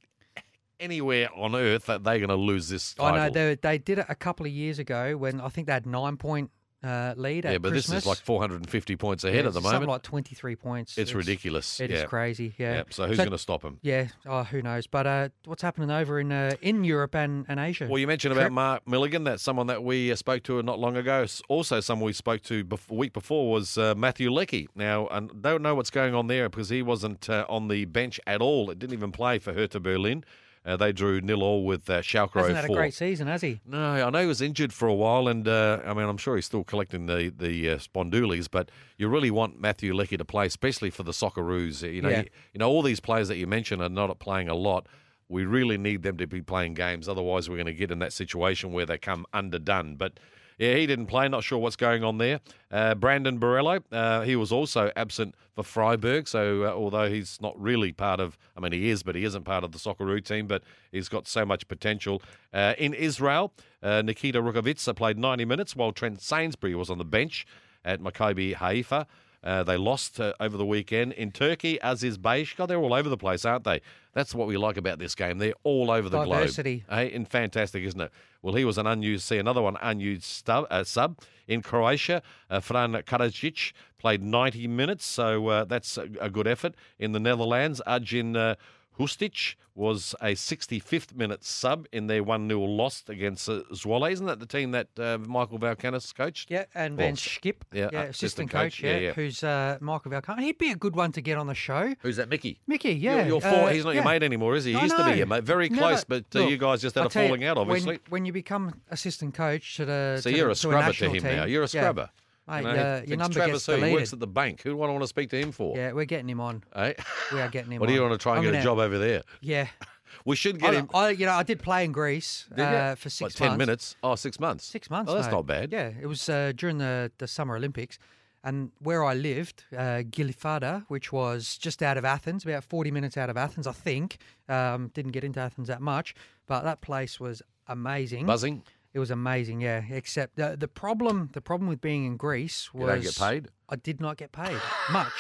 [0.80, 3.16] anywhere on earth that they're going to lose this title.
[3.20, 5.74] I know they they did it a couple of years ago when I think they
[5.74, 6.52] had nine point
[6.86, 7.88] uh, lead yeah, but Christmas.
[7.88, 9.74] this is like 450 points ahead Yeah, at the moment.
[9.74, 10.98] something like twenty-three points.
[10.98, 11.80] it's, ridiculous.
[11.80, 12.06] It is yeah.
[12.06, 12.54] crazy.
[12.58, 12.74] Yeah.
[12.76, 12.84] Yeah.
[12.92, 13.80] So who's going to stop him?
[13.82, 14.08] Yeah.
[14.26, 14.86] Oh, who knows?
[14.88, 17.88] But uh, what's happening over in uh, in Europe and, and Asia?
[17.90, 18.42] Well, you mentioned Sure.
[18.44, 19.24] about Mark Milligan.
[19.24, 21.26] That's someone that we uh, spoke to not long ago.
[21.50, 24.70] Also, someone we spoke to bef- a week before was uh, Matthew Leckie.
[24.76, 28.20] Now, I don't know what's going on there because he wasn't uh, on the bench
[28.28, 28.70] at all.
[28.70, 30.24] It didn't even play for Hertha Berlin.
[30.66, 33.62] Uh, they drew nil all with uh, Schalke Hasn't had a great season, has he?
[33.68, 36.36] No, I know he was injured for a while, and uh, I mean, I'm sure
[36.36, 38.48] he's still collecting the the uh, spondulies.
[38.50, 41.84] But you really want Matthew Leckie to play, especially for the Socceroos.
[41.94, 42.22] You know, Yeah.
[42.22, 44.88] you, you know, all these players that you mentioned are not playing a lot.
[45.30, 48.14] We really need them to be playing games, otherwise we're going to get in that
[48.14, 49.96] situation where they come underdone.
[49.98, 50.20] But
[50.58, 51.28] yeah, he didn't play.
[51.28, 52.40] Not sure what's going on there.
[52.72, 56.28] Uh, Brandon Borrello, uh, he was also absent for Freiburg.
[56.28, 59.44] So uh, although he's not really part of, I mean he is, but he isn't
[59.44, 60.48] part of the Socceroo team.
[60.48, 62.22] But he's got so much potential.
[62.54, 67.06] Uh, in Israel, uh, Nikita Rukavytsya played 90 minutes while Trent Sainsbury was on the
[67.06, 67.46] bench
[67.84, 69.08] at Maccabi Haifa.
[69.46, 71.78] Uh, they lost uh, over the weekend in Turkey.
[71.84, 73.80] Aziz Behich, God, they're all over the place, aren't they?
[74.14, 75.38] That's what we like about this game.
[75.38, 76.84] They're all over the Diversity.
[76.88, 76.98] globe.
[77.00, 78.12] Hey, and fantastic, isn't it?
[78.42, 79.24] Well, he was an unused.
[79.26, 82.24] See another one unused stub, uh, sub in Croatia.
[82.50, 86.74] Uh, Fran Karacic played 90 minutes, so uh, that's a, a good effort.
[86.98, 88.56] In the Netherlands, Ajdin uh,
[89.00, 94.10] Hrustic was a 65th minute sub in their 1 0 loss against uh, Zwolle.
[94.12, 96.50] Isn't that the team that uh, Michael Valkanis coached?
[96.50, 99.14] Yeah, and Well, Van Skip, yeah, yeah, uh, assistant, assistant coach, coach, yeah, yeah, yeah.
[99.14, 100.40] who's uh, Michael Valcon.
[100.40, 101.94] He'd be a good one to get on the show.
[102.00, 102.60] Who's that, Mickey?
[102.68, 103.28] Mickey, You're- yeah.
[103.28, 104.72] You're, for, uh, he's not your mate anymore, is he?
[104.72, 105.44] He I used to be your mate.
[105.44, 107.44] Very Never- close, but uh, look, you guys just had I'll a tell you, falling
[107.44, 107.94] out, obviously.
[107.94, 110.82] When, when you become assistant coach to the so to you're the, a to scrubber
[110.82, 111.46] to national him team, now.
[111.46, 111.82] You're a yeah.
[111.82, 112.10] scrubber.
[112.48, 113.92] Mate, You know, uh, your number Travis gets who?
[113.94, 114.62] Works at the bank.
[114.62, 115.76] Who do I want to speak to him for?
[115.76, 116.64] Yeah, we're getting him on.
[116.76, 116.94] Eh?
[117.34, 117.80] We are getting him on.
[117.82, 118.10] What do you on.
[118.10, 119.24] want to try and I'm get a gonna- job over there?
[119.42, 119.68] Yeah.
[120.24, 120.90] We should get I, him.
[120.94, 123.58] I, you know, I did play in Greece uh, for six Like 10 months.
[123.60, 123.96] minutes?
[124.02, 124.66] Oh, six months.
[124.66, 125.12] Six months.
[125.12, 125.34] Oh, that's mate.
[125.34, 125.72] not bad.
[125.74, 128.00] Yeah, it was uh, during the, the Summer Olympics.
[128.44, 133.18] And where I lived, uh, Glyfada, which was just out of Athens, about 40 minutes
[133.18, 134.18] out of Athens, I think.
[134.48, 136.16] Um, didn't get into Athens that much,
[136.48, 138.26] but that place was amazing.
[138.26, 138.64] Buzzing.
[138.96, 139.84] It was amazing, yeah.
[139.90, 143.50] Except the the problem the problem with being in Greece was You get paid?
[143.68, 144.58] I did not get paid
[144.90, 145.12] much.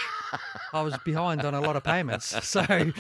[0.72, 2.94] I was behind on a lot of payments, so I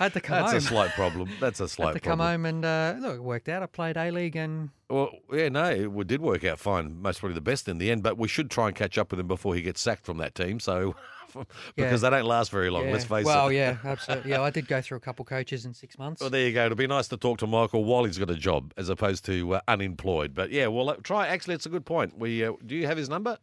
[0.00, 0.52] had to come That's home.
[0.52, 1.30] That's a slight problem.
[1.38, 2.42] That's a had slight to come problem.
[2.42, 3.62] home and uh, look, it worked out.
[3.62, 7.00] I played A League and Well, yeah, no, it did work out fine.
[7.00, 9.20] Most probably the best in the end, but we should try and catch up with
[9.20, 10.58] him before he gets sacked from that team.
[10.58, 10.96] So,
[11.76, 12.92] because they don't last very long, yeah.
[12.92, 13.42] let's face well, it.
[13.42, 14.30] Well, yeah, absolutely.
[14.30, 16.20] Yeah, I did go through a couple coaches in six months.
[16.20, 16.66] Well, there you go.
[16.66, 19.56] It'll be nice to talk to Michael while he's got a job, as opposed to
[19.56, 20.34] uh, unemployed.
[20.34, 21.26] But yeah, well, try.
[21.26, 22.18] Actually, it's a good point.
[22.18, 23.38] We uh, do you have his number?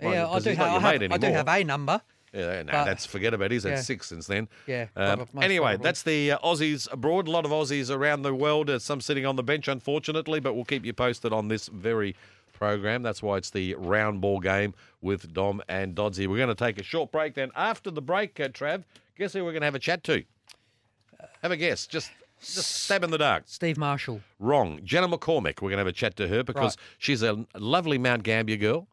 [0.00, 2.00] Well, yeah, I do, have, I, have, I do have a number.
[2.32, 3.52] Yeah, no, But- that's forget about it.
[3.52, 4.48] He's had six since then.
[4.66, 5.84] Yeah, Um, anyway, probably.
[5.84, 7.26] that's the uh, Aussies abroad.
[7.26, 8.70] A lot of Aussies around the world.
[8.70, 12.14] Uh, some sitting on the bench, unfortunately, but we'll keep you posted on this very
[12.64, 13.02] program.
[13.02, 16.28] That's why it's the round ball game with Dom and Doddsy.
[16.28, 17.34] We're going to take a short break.
[17.34, 18.84] Then after the break, uh, Trav,
[19.18, 20.22] guess who we're going to have a chat to?
[21.42, 21.86] Have a guess.
[21.86, 23.44] Just just stab in the dark.
[23.46, 24.20] Steve Marshall.
[24.38, 24.80] Wrong.
[24.84, 25.60] Jenna McCormick.
[25.60, 28.86] We're going to have a chat to her because she's a lovely Mount Gambier girl.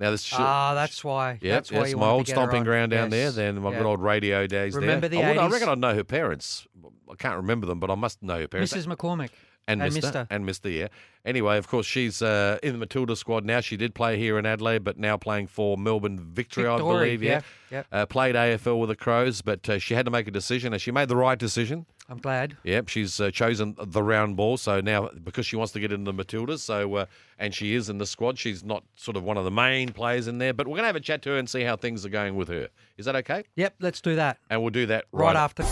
[0.00, 0.32] Now this.
[0.32, 1.38] Ah, that's why.
[1.42, 3.52] Yeah, that's why my old to get her stomping ground down Yes, there.
[3.52, 3.78] Then my yeah.
[3.78, 5.20] good old radio days Remember there.
[5.20, 6.68] the I, would- I reckon I'd know her parents.
[7.10, 8.72] I can't remember them, but I must know her parents.
[8.72, 8.86] Mrs.
[8.86, 9.30] McCormick
[9.68, 10.26] and and Mister Mr.
[10.30, 10.88] and Mister, yeah.
[11.24, 13.60] Anyway, of course, she's uh, in the Matilda squad now.
[13.60, 17.22] She did play here in Adelaide, but now playing for Melbourne Victory, I believe.
[17.22, 17.86] Yeah, yeah, yep.
[17.92, 20.80] Uh, played AFL with the Crows, but uh, she had to make a decision, and
[20.80, 21.86] she made the right decision.
[22.08, 22.56] I'm glad.
[22.64, 24.56] Yep, she's uh, chosen the round ball.
[24.56, 27.06] So now, because she wants to get into the Matildas, so uh,
[27.38, 30.26] and she is in the squad, she's not sort of one of the main players
[30.26, 30.54] in there.
[30.54, 32.36] But we're going to have a chat to her and see how things are going
[32.36, 32.68] with her.
[32.96, 33.44] Is that okay?
[33.56, 34.38] Yep, let's do that.
[34.48, 35.64] And we'll do that Right, right, after.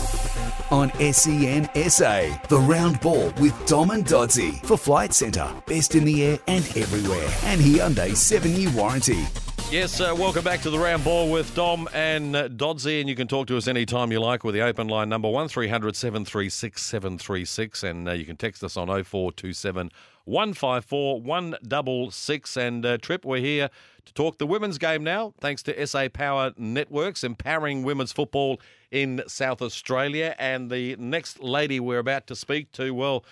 [0.70, 5.48] On SEN SA, the round ball with Dom and Doddsy for Flight Centre.
[5.66, 7.28] Best in the air and everywhere.
[7.44, 9.26] And Hyundai 7 year warranty.
[9.68, 13.16] Yes, uh, welcome back to the round ball with Dom and uh, Doddsy, and you
[13.16, 15.96] can talk to us anytime you like with the open line number one three hundred
[15.96, 19.90] seven three six seven three six, and uh, you can text us on 0427
[20.24, 22.56] 154 166.
[22.56, 23.68] And uh, Trip, we're here
[24.04, 28.60] to talk the women's game now, thanks to SA Power Networks, empowering women's football
[28.92, 30.36] in South Australia.
[30.38, 33.24] And the next lady we're about to speak to, well,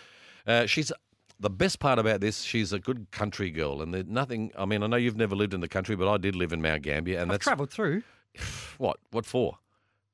[0.48, 0.90] uh, she's
[1.40, 4.52] the best part about this, she's a good country girl, and there's nothing.
[4.56, 6.62] I mean, I know you've never lived in the country, but I did live in
[6.62, 8.02] Mount Gambier, and I've that's travelled through.
[8.78, 8.98] what?
[9.10, 9.58] What for?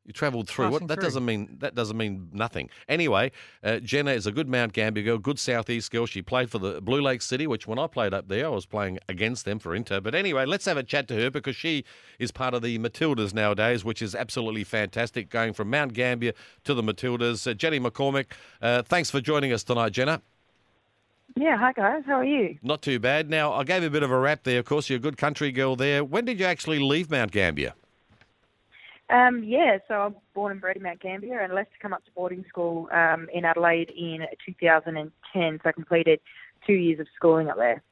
[0.07, 0.71] You travelled through.
[0.71, 0.89] What?
[0.89, 1.05] That through.
[1.05, 2.71] doesn't mean that doesn't mean nothing.
[2.89, 6.07] Anyway, uh, Jenna is a good Mount Gambier girl, good southeast girl.
[6.07, 8.65] She played for the Blue Lake City, which when I played up there, I was
[8.65, 10.01] playing against them for Inter.
[10.01, 11.85] But anyway, let's have a chat to her because she
[12.19, 15.29] is part of the Matildas nowadays, which is absolutely fantastic.
[15.29, 16.33] Going from Mount Gambier
[16.65, 18.33] to the Matildas, uh, Jenny McCormick.
[18.63, 20.23] Uh, thanks for joining us tonight, Jenna.
[21.37, 22.59] Yeah, hi guys, how are you?
[22.63, 23.31] Not too bad.
[23.31, 24.59] Now, I gave a bit of a rap there.
[24.59, 26.05] Of course, you're a good country girl there.
[26.05, 27.73] When did you actually leave Mount Gambier?
[29.09, 32.05] Um, yeah, so I'm born and bred in Mount Gambier and left to come up
[32.05, 35.61] to boarding school um, in Adelaide in 2010.
[35.63, 36.21] So I completed
[36.67, 37.83] two years of schooling up there.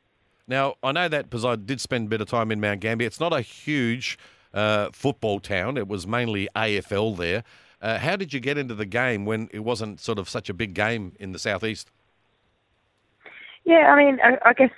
[0.47, 3.07] Now, I know that because I did spend a bit of time in Mount Gambier.
[3.07, 4.19] It's not a huge
[4.55, 7.45] uh, football town, it was mainly AFL there.
[7.81, 10.55] Uh, how did you get into the game when it wasn't sort of such a
[10.55, 11.91] big game in the southeast?
[13.69, 14.71] Yeah, I mean, I, I guess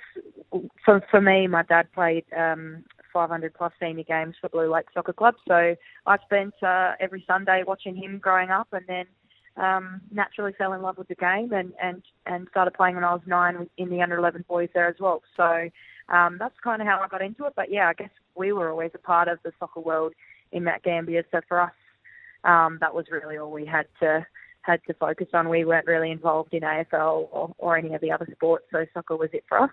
[0.83, 5.13] for for me, my dad played um, 500 plus senior games for Blue Lake Soccer
[5.13, 9.05] Club, so I spent uh, every Sunday watching him growing up, and then
[9.55, 13.13] um, naturally fell in love with the game and and and started playing when I
[13.13, 15.23] was nine in the under 11 boys there as well.
[15.37, 15.69] So
[16.09, 17.53] um, that's kind of how I got into it.
[17.55, 20.11] But yeah, I guess we were always a part of the soccer world
[20.51, 21.71] in Mount Gambier, so for us,
[22.43, 24.27] um, that was really all we had to
[24.61, 25.49] had to focus on.
[25.49, 29.15] We weren't really involved in AFL or, or any of the other sports, so soccer
[29.15, 29.71] was it for us.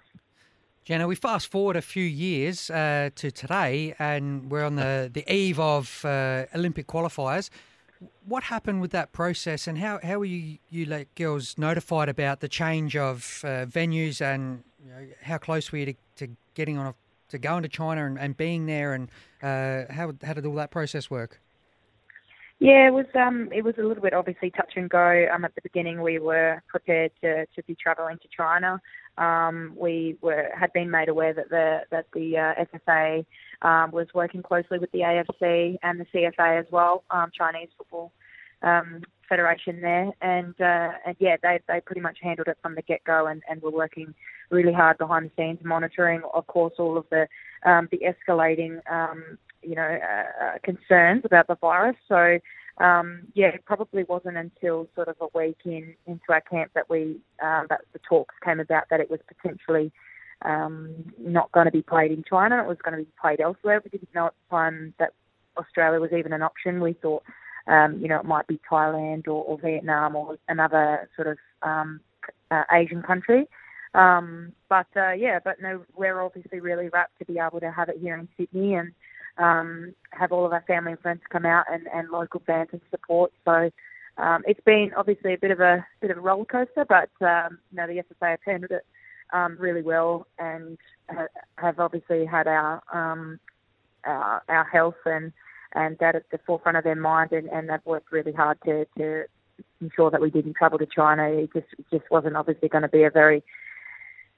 [0.85, 5.31] Jenna, we fast forward a few years uh, to today, and we're on the, the
[5.31, 7.51] eve of uh, Olympic qualifiers.
[8.27, 12.41] What happened with that process, and how, how were you, you like girls notified about
[12.41, 16.79] the change of uh, venues, and you know, how close were you to, to getting
[16.79, 16.95] on a,
[17.29, 19.11] to going to China and, and being there, and
[19.43, 21.39] uh, how how did all that process work?
[22.61, 25.27] Yeah, it was um it was a little bit obviously touch and go.
[25.33, 28.81] Um at the beginning we were prepared to, to be travelling to China.
[29.17, 33.25] Um we were had been made aware that the that the uh, FFA
[33.63, 38.13] um, was working closely with the AFC and the CFA as well, um, Chinese Football
[38.63, 42.83] um, Federation there, and uh, and yeah, they they pretty much handled it from the
[42.83, 44.15] get go, and, and were working
[44.51, 47.27] really hard behind the scenes, monitoring, of course, all of the
[47.65, 51.97] um, the escalating um, you know uh, uh, concerns about the virus.
[52.09, 52.39] So
[52.83, 56.89] um, yeah, it probably wasn't until sort of a week in into our camp that
[56.89, 59.93] we um, that the talks came about that it was potentially
[60.43, 62.63] um, not going to be played in China.
[62.63, 63.81] It was going to be played elsewhere.
[63.83, 65.13] We didn't know at the time that
[65.57, 66.81] Australia was even an option.
[66.81, 67.25] We thought,
[67.69, 72.01] um, you know, it might be Thailand or, or Vietnam or another sort of um,
[72.51, 73.47] uh, Asian country.
[73.95, 77.89] Um, but uh, yeah, but no, we're obviously really rapt to be able to have
[77.89, 78.93] it here in Sydney and
[79.39, 82.81] um, have all of our family and friends come out and, and local fans and
[82.91, 83.33] support.
[83.45, 83.71] So
[84.19, 87.59] um, it's been obviously a bit of a bit of a roller coaster, but um,
[87.71, 88.87] you know the FFA have handled it
[89.33, 90.79] um, really well and
[91.11, 91.27] ha-
[91.57, 93.39] have obviously had our um,
[94.05, 95.33] our, our health and
[95.75, 98.87] and that at the forefront of their mind, and, and they've worked really hard to
[98.97, 99.25] to
[99.81, 101.29] ensure that we didn't travel to China.
[101.29, 103.43] It just it just wasn't obviously going to be a very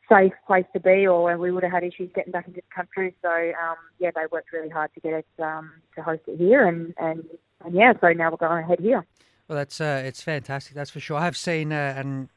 [0.08, 3.14] safe place to be, or we would have had issues getting back into the country.
[3.22, 6.66] So um, yeah, they worked really hard to get us um, to host it here,
[6.66, 7.24] and, and
[7.64, 9.06] and yeah, so now we're going ahead here.
[9.48, 10.74] Well, that's uh, it's fantastic.
[10.74, 11.18] That's for sure.
[11.18, 12.28] I have seen, uh, and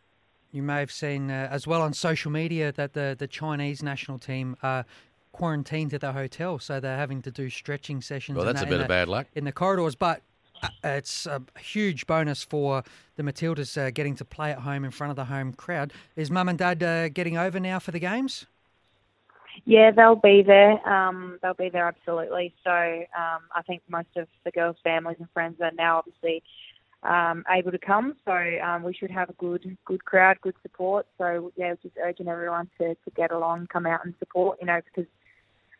[0.52, 4.20] you may have seen uh, as well on social media that the the Chinese national
[4.20, 4.86] team are
[5.34, 8.38] quarantined at the hotel, so they're having to do stretching sessions.
[8.38, 9.28] Well, and that's a bit in of the- bad luck.
[9.36, 10.22] in the corridors, but.
[10.64, 10.70] uh,
[11.02, 12.84] It's a huge bonus for
[13.18, 15.92] the Matildas uh, getting to play at home in front of the home crowd.
[16.16, 18.46] Is mum and dad uh, getting over now for the games?
[19.66, 20.74] Yeah, they'll be there.
[20.88, 22.54] Um, they'll be there absolutely.
[22.64, 26.42] So um, I think most of the girls' families and friends are now obviously
[27.04, 28.16] um, able to come.
[28.26, 28.32] So
[28.64, 31.06] um, we should have a good good crowd, good support.
[31.18, 34.60] So yeah, just urging everyone to, to get along, come out and support.
[34.62, 35.10] You know, because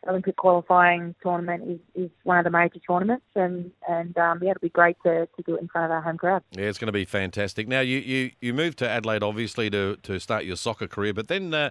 [0.08, 4.60] Olympic qualifying tournament is, is one of the major tournaments, and and um, yeah, it'll
[4.60, 6.42] be great to, to do it in front of our home crowd.
[6.52, 7.68] Yeah, it's going to be fantastic.
[7.68, 11.28] Now, you, you, you moved to Adelaide, obviously, to, to start your soccer career, but
[11.28, 11.70] then uh,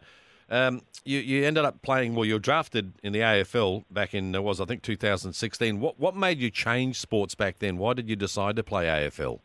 [0.50, 4.32] um, you, you ended up playing, well, you were drafted in the AFL back in,
[4.43, 5.80] was I think, 2016.
[5.80, 7.78] What, what made you change sports back then?
[7.78, 9.39] Why did you decide to play AFL?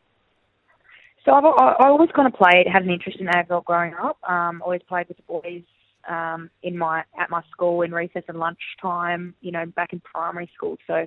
[1.25, 4.17] So I've I I always kind of played, had an interest in AFL growing up.
[4.29, 5.63] Um, always played with the boys
[6.09, 9.35] um, in my at my school in recess and lunchtime.
[9.41, 10.77] You know, back in primary school.
[10.87, 11.07] So,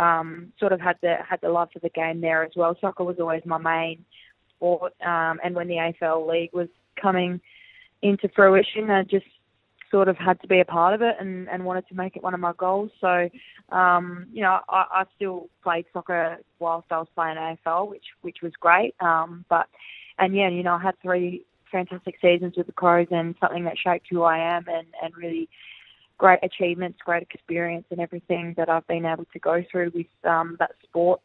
[0.00, 2.76] um, sort of had the had the love for the game there as well.
[2.80, 4.04] Soccer was always my main
[4.54, 6.68] sport, um, and when the AFL League was
[7.00, 7.40] coming
[8.02, 9.26] into fruition, I just
[9.90, 12.22] sort of had to be a part of it and, and wanted to make it
[12.22, 12.90] one of my goals.
[13.00, 13.28] So,
[13.70, 18.38] um, you know, I, I still played soccer whilst I was playing AFL, which which
[18.42, 18.94] was great.
[19.00, 19.66] Um, but
[20.18, 23.78] and yeah, you know, I had three fantastic seasons with the Crows and something that
[23.78, 25.48] shaped who I am and and really
[26.18, 30.56] great achievements, great experience, and everything that I've been able to go through with um,
[30.58, 31.20] that sport.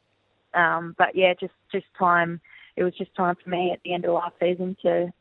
[0.53, 2.41] Um, but yeah, just just time.
[2.75, 5.11] It was just time for me at the end of last season to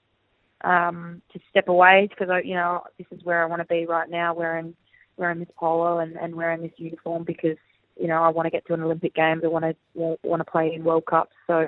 [0.63, 3.87] um, to step away because I, you know, this is where I want to be
[3.87, 4.75] right now, wearing
[5.17, 7.59] wearing this polo and, and wearing this uniform because
[7.97, 9.43] you know I want to get to an Olympic Games.
[9.45, 11.35] I want to want to play in World Cups.
[11.47, 11.67] So,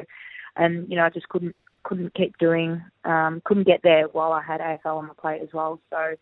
[0.56, 1.56] and you know, I just couldn't
[1.92, 5.50] couldn't keep doing, um, couldn't get there while I had AFL on my plate as
[5.52, 5.78] well.
[5.90, 6.14] So,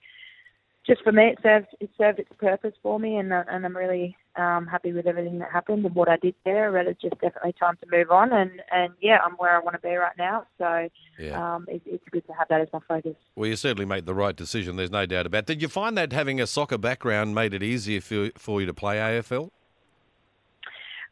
[0.85, 3.77] just for me, it served it served its purpose for me, and uh, and I'm
[3.77, 6.73] really um, happy with everything that happened and what I did there.
[6.73, 9.75] But it's just definitely time to move on, and and yeah, I'm where I want
[9.81, 10.47] to be right now.
[10.59, 11.55] So Yeah.
[11.55, 13.15] um, it, it's good to have that as my focus.
[13.37, 14.75] Well, you certainly made the right decision.
[14.75, 15.41] There's no doubt about.
[15.41, 15.47] it.
[15.47, 18.75] Did you find that having a soccer background made it easier for for you to
[18.75, 19.51] play AFL?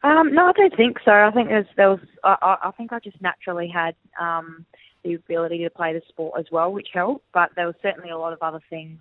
[0.02, 1.10] Um, no, I don't think so.
[1.10, 2.00] I think there's, there was.
[2.22, 4.64] I, I think I just naturally had um,
[5.04, 7.24] the ability to play the sport as well, which helped.
[7.34, 9.00] But there was certainly a lot of other things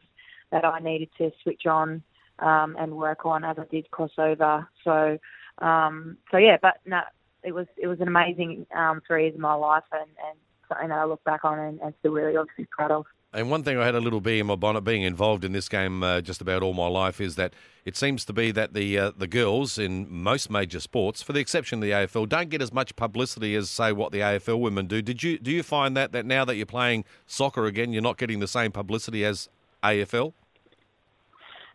[0.51, 2.01] that I needed to switch on
[2.39, 4.67] um, and work on as I did crossover.
[4.83, 5.19] So,
[5.59, 6.57] um, so yeah.
[6.59, 7.01] But no,
[7.43, 10.89] it was it was an amazing um, three years of my life, and, and something
[10.89, 13.05] that I look back on and, and still really obviously proud of.
[13.33, 15.67] And one thing I had a little bee in my bonnet, being involved in this
[15.67, 18.97] game uh, just about all my life, is that it seems to be that the
[18.97, 22.61] uh, the girls in most major sports, for the exception of the AFL, don't get
[22.61, 25.01] as much publicity as say what the AFL women do.
[25.01, 28.17] Did you do you find that that now that you're playing soccer again, you're not
[28.17, 29.49] getting the same publicity as
[29.83, 30.31] AFL?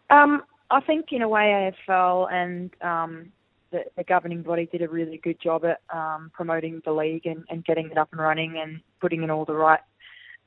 [0.09, 3.33] Um, I think in a way AFL and um,
[3.73, 7.45] the, the governing body did a really good job at um, promoting the league and,
[7.51, 9.81] and getting it up and running and putting in all the right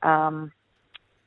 [0.02, 0.52] um,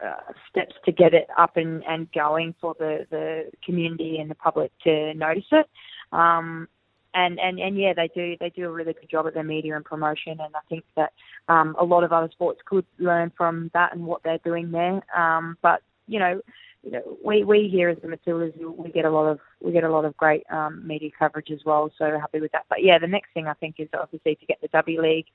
[0.05, 4.35] uh, steps to get it up and, and going for the, the community and the
[4.35, 5.67] public to notice it.
[6.11, 6.67] Um,
[7.13, 9.75] and, and, and yeah, they do they do a really good job at their media
[9.75, 11.11] and promotion, and I think that
[11.47, 15.01] um, a lot of other sports could learn from that and what they're doing there.
[15.17, 16.39] Um, but you know,
[16.83, 19.83] you know, we we here as the Matildas, we get a lot of we get
[19.83, 21.91] a lot of great um, media coverage as well.
[21.97, 22.65] So happy with that.
[22.69, 25.27] But yeah, the next thing I think is obviously to get the W League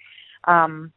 [0.45, 0.93] um,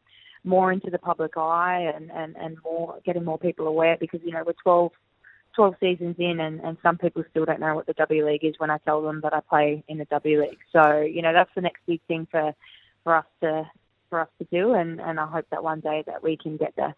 [0.48, 4.32] more into the public eye and, and, and more getting more people aware because you
[4.32, 4.92] know we're 12,
[5.56, 8.56] 12 seasons in and, and some people still don't know what the W League is
[8.58, 10.60] when I tell them that I play in the W League.
[10.72, 12.54] So you know that's the next big thing for
[13.04, 13.70] for us to
[14.10, 16.74] for us to do, and, and I hope that one day that we can get
[16.78, 16.96] there.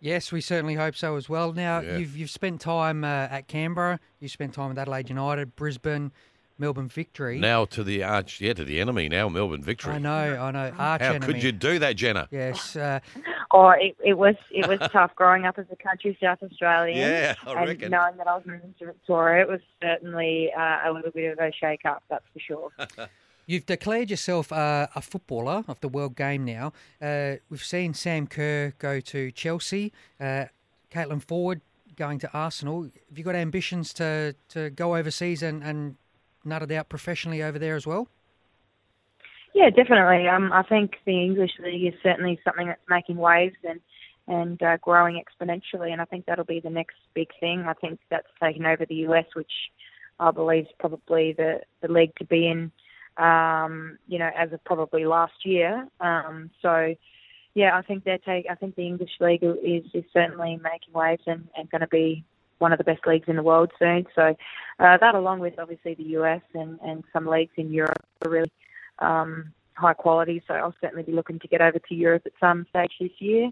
[0.00, 1.52] Yes, we certainly hope so as well.
[1.52, 1.98] Now Yeah.
[1.98, 6.12] you've you've spent time uh, at Canberra, you spent time with Adelaide United, Brisbane,
[6.60, 7.38] Melbourne Victory.
[7.38, 9.08] Now to the arch, yeah, to the enemy.
[9.08, 9.94] Now Melbourne victory.
[9.94, 10.72] I know, I know.
[10.78, 11.26] Arch How enemy.
[11.26, 12.28] could you do that, Jenna?
[12.30, 13.00] Yes, uh,
[13.52, 16.98] Oh, it, it was it was tough growing up as a country South Australian.
[16.98, 17.90] Yeah, I and reckon.
[17.90, 21.38] knowing that I was moving to Victoria, it was certainly uh, a little bit of
[21.38, 22.70] a shake up, that's for sure.
[23.46, 26.72] You've declared yourself uh, a footballer of the world game now.
[27.02, 30.44] Uh, we've seen Sam Kerr go to Chelsea, uh,
[30.92, 31.60] Caitlin Foord
[31.96, 32.84] going to Arsenal.
[32.84, 35.96] Have you got ambitions to, to go overseas and, and
[36.44, 38.08] nut it out professionally over there as well?
[39.54, 40.28] Yeah, definitely.
[40.28, 43.80] Um, I think the English league is certainly something that's making waves and
[44.28, 47.64] and uh, growing exponentially, and I think that'll be the next big thing.
[47.66, 49.50] I think that's taken over the US, which
[50.20, 52.70] I believe is probably the the league to be in.
[53.16, 55.86] Um, you know, as of probably last year.
[56.00, 56.94] Um, so,
[57.54, 58.46] yeah, I think they take.
[58.48, 62.24] I think the English league is is certainly making waves and, and going to be
[62.60, 64.06] one of the best leagues in the world soon.
[64.14, 64.36] So,
[64.78, 68.52] uh, that along with obviously the US and and some leagues in Europe are really
[69.00, 70.42] um, high quality.
[70.46, 73.50] So I'll certainly be looking to get over to Europe at some stage this year.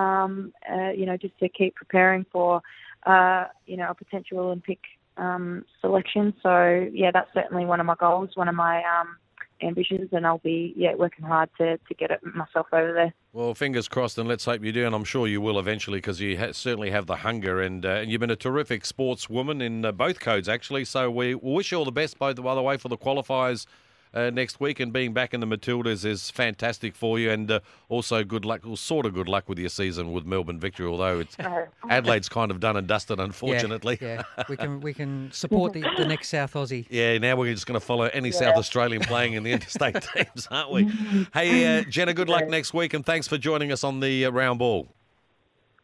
[0.00, 2.62] Um, uh, you know, just to keep preparing for,
[3.04, 4.78] uh, you know, a potential Olympic
[5.16, 6.32] um, selection.
[6.42, 9.16] So yeah, that's certainly one of my goals, one of my um,
[9.62, 13.14] ambitions, and I'll be yeah working hard to to get it myself over there.
[13.32, 16.20] Well, fingers crossed, and let's hope you do, and I'm sure you will eventually because
[16.20, 19.84] you ha- certainly have the hunger, and uh, and you've been a terrific sportswoman in
[19.84, 20.84] uh, both codes actually.
[20.84, 23.66] So we wish you all the best, by the by the way, for the qualifiers.
[24.14, 27.58] Uh, next week and being back in the Matildas is fantastic for you, and uh,
[27.88, 30.86] also good luck, well, sort of good luck with your season with Melbourne Victory.
[30.86, 31.36] Although it's
[31.90, 33.98] Adelaide's kind of done and dusted, unfortunately.
[34.00, 34.44] Yeah, yeah.
[34.48, 36.86] we can we can support the, the next South Aussie.
[36.90, 40.46] Yeah, now we're just going to follow any South Australian playing in the interstate teams,
[40.48, 40.84] aren't we?
[41.32, 44.30] Hey, uh, Jenna, good luck next week, and thanks for joining us on the uh,
[44.30, 44.86] round ball.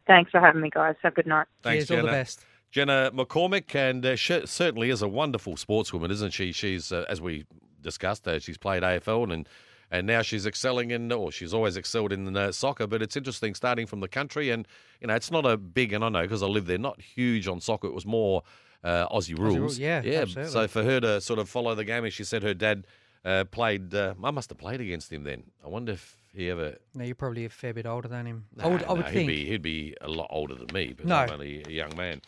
[0.06, 0.94] Thanks for having me, guys.
[1.02, 1.48] Have a good night.
[1.62, 2.44] Thanks, Cheers, all the best.
[2.70, 6.52] Jenna McCormick, and uh, she certainly is a wonderful sportswoman, isn't she?
[6.52, 7.44] She's, uh, as we
[7.82, 9.48] discussed, uh, she's played AFL and
[9.92, 12.86] and now she's excelling in, or she's always excelled in uh, soccer.
[12.86, 14.68] But it's interesting starting from the country, and
[15.00, 17.48] you know, it's not a big, and I know because I live there, not huge
[17.48, 17.88] on soccer.
[17.88, 18.42] It was more
[18.84, 19.57] uh, Aussie rules.
[19.57, 20.20] rules, yeah, yeah.
[20.20, 20.52] absolutely.
[20.52, 22.86] So for her to sort of follow the game, as she said her dad
[23.24, 23.94] uh, played.
[23.94, 25.44] Uh, I must have played against him then.
[25.64, 26.76] I wonder if he ever.
[26.94, 28.46] No, you're probably a fair bit older than him.
[28.59, 29.30] I would, I would no, think.
[29.30, 31.16] he'd be he'd be a lot older than me, but No.
[31.16, 32.22] I'm only a young man.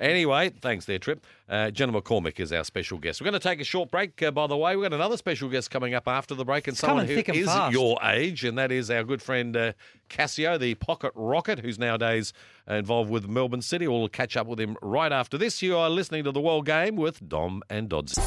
[0.00, 1.24] Anyway, thanks there, Trip.
[1.46, 3.20] Uh, Jenna McCormick is our special guest.
[3.20, 4.74] We're going to take a short break, uh, by the way.
[4.74, 7.22] We've got another special guest coming up after the break, and It's someone coming who
[7.26, 7.72] and is fast.
[7.74, 9.72] your age, and that is our good friend uh,
[10.08, 12.32] Cassio, the pocket rocket, who's nowadays
[12.68, 13.86] uh, involved with Melbourne City.
[13.86, 15.60] We'll catch up with him right after this.
[15.60, 18.18] You are listening to The World Game with Dom and Dodds.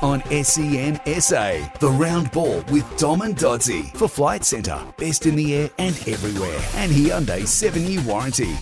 [0.00, 4.80] On SEN SA, the round ball with Dom and Doddsy for Flight Centre.
[4.96, 6.58] Best in the air and everywhere.
[6.76, 8.54] And Hyundai 7 year warranty.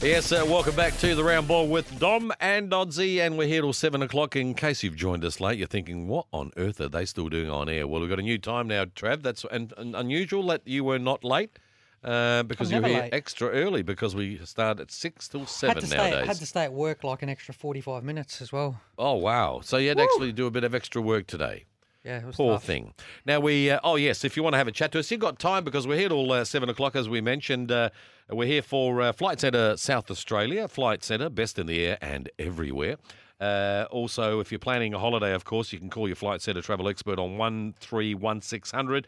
[0.00, 3.62] Yes, uh, welcome back to the round ball with Dom and Doddsy, and we're here
[3.62, 4.36] till seven o'clock.
[4.36, 7.50] In case you've joined us late, you're thinking, "What on earth are they still doing
[7.50, 9.22] on air?" Well, we've got a new time now, Trav.
[9.22, 11.58] That's and, unusual that you were not late
[12.04, 13.12] uh, because I'm you're here late.
[13.12, 16.24] extra early because we start at six till had seven to stay.
[16.24, 18.80] Had to stay at work like an extra 45 minutes as well.
[18.98, 19.62] Oh wow!
[19.64, 21.64] So you had to actually do a bit of extra work today.
[22.08, 22.64] Yeah, it was Poor tough.
[22.64, 22.94] thing.
[23.26, 23.70] Now we.
[23.70, 25.62] Uh, oh yes, if you want to have a chat to us, you've got time
[25.62, 27.70] because we're here till uh, seven o'clock, as we mentioned.
[27.70, 27.90] Uh,
[28.30, 30.66] we're here for uh, Flight Centre South Australia.
[30.68, 32.96] Flight Centre, best in the air and everywhere.
[33.38, 36.62] Uh, also, if you're planning a holiday, of course, you can call your Flight Centre
[36.62, 39.06] travel expert on one three one six hundred.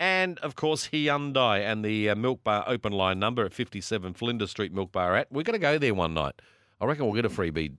[0.00, 4.50] And of course, Hyundai and the uh, Milk Bar open line number at 57 Flinders
[4.50, 5.30] Street Milk Bar at.
[5.30, 6.34] We're going to go there one night.
[6.80, 7.74] I reckon we'll get a freebie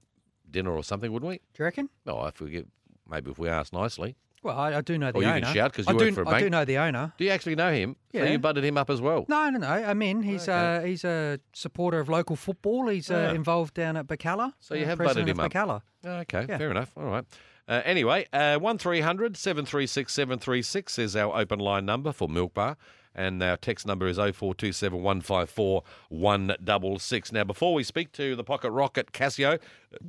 [0.50, 1.38] dinner or something, wouldn't we?
[1.38, 1.90] Do you reckon?
[2.08, 2.68] Oh, if we get
[3.10, 4.16] maybe if we ask nicely.
[4.44, 5.42] Well, I, I do know the Or you owner.
[5.42, 7.14] can shout 'cause I you do, work for a I do know the owner.
[7.18, 7.96] Do you actually know him?
[8.12, 8.32] So Yeah.
[8.32, 9.26] you butted him up as well.
[9.30, 9.68] No, no, no.
[9.68, 10.24] I mean.
[10.24, 12.88] He's uh, he's a supporter of local football.
[12.88, 13.36] He's uh, Ah.
[13.36, 14.54] involved down at Birkalla.
[14.60, 15.52] So you uh, have butted him of up.
[15.52, 15.82] Birkalla.
[16.06, 16.58] Okay, Yeah.
[16.58, 16.92] fair enough.
[16.98, 17.26] All right.
[17.68, 22.76] Uh, anyway, uh, 1300 736 736 is our open line number for Milk Bar.
[23.14, 27.32] And our text number is 0427 154 166.
[27.32, 29.57] Now, before we speak to the Pocket Rocket Cassio, uh,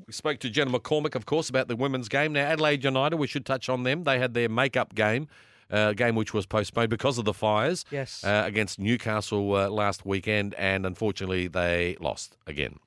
[0.07, 2.33] we spoke to Jenna McCormick, of course, about the women's game.
[2.33, 4.05] Now, Adelaide United, we should touch on them.
[4.05, 5.29] They had their make-up game,
[5.71, 8.23] uh, game which was postponed because of the fires Yes.
[8.25, 12.79] uh, against Newcastle uh, last weekend, and unfortunately, they lost again.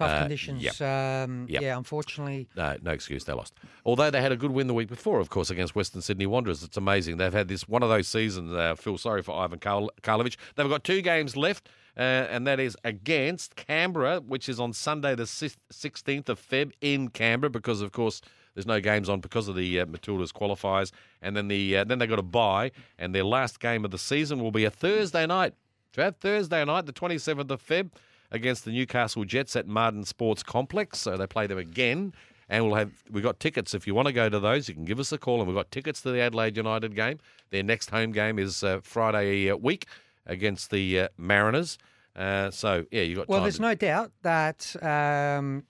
[0.00, 0.62] Tough Uh, conditions.
[0.62, 0.80] yep.
[0.80, 1.62] Um, Yep.
[1.62, 2.48] Yeah, unfortunately.
[2.56, 3.24] No, no excuse.
[3.24, 3.54] They lost.
[3.84, 6.62] Although they had a good win the week before, of course, against Western Sydney Wanderers.
[6.62, 7.18] It's amazing.
[7.18, 8.52] They've had this one of those seasons.
[8.54, 10.36] I feel sorry for Ivan Karl- Karlovic.
[10.56, 15.14] They've got two games left, uh, and that is against Canberra, which is on Sunday,
[15.14, 18.20] the sis- 16th of Feb in Canberra, because, of course,
[18.54, 20.90] there's no games on because of the uh, Matildas qualifiers.
[21.22, 23.98] And then the uh, then they got a bye, and their last game of the
[23.98, 25.54] season will be a Thursday night.
[25.94, 27.90] Trav, Thursday night, the 27th of Feb,
[28.32, 30.98] against the Newcastle Jets at Marden Sports Complex.
[30.98, 32.12] So they play them again.
[32.48, 33.74] And we'll have we've got tickets.
[33.74, 35.38] If you want to go to those, you can give us a call.
[35.38, 37.18] And we've got tickets to the Adelaide United game.
[37.50, 39.86] Their next home game is uh, Friday uh, week
[40.26, 41.78] against the uh, Mariners.
[42.16, 45.62] Uh, so yeah, you got Well, there's to- no doubt that um,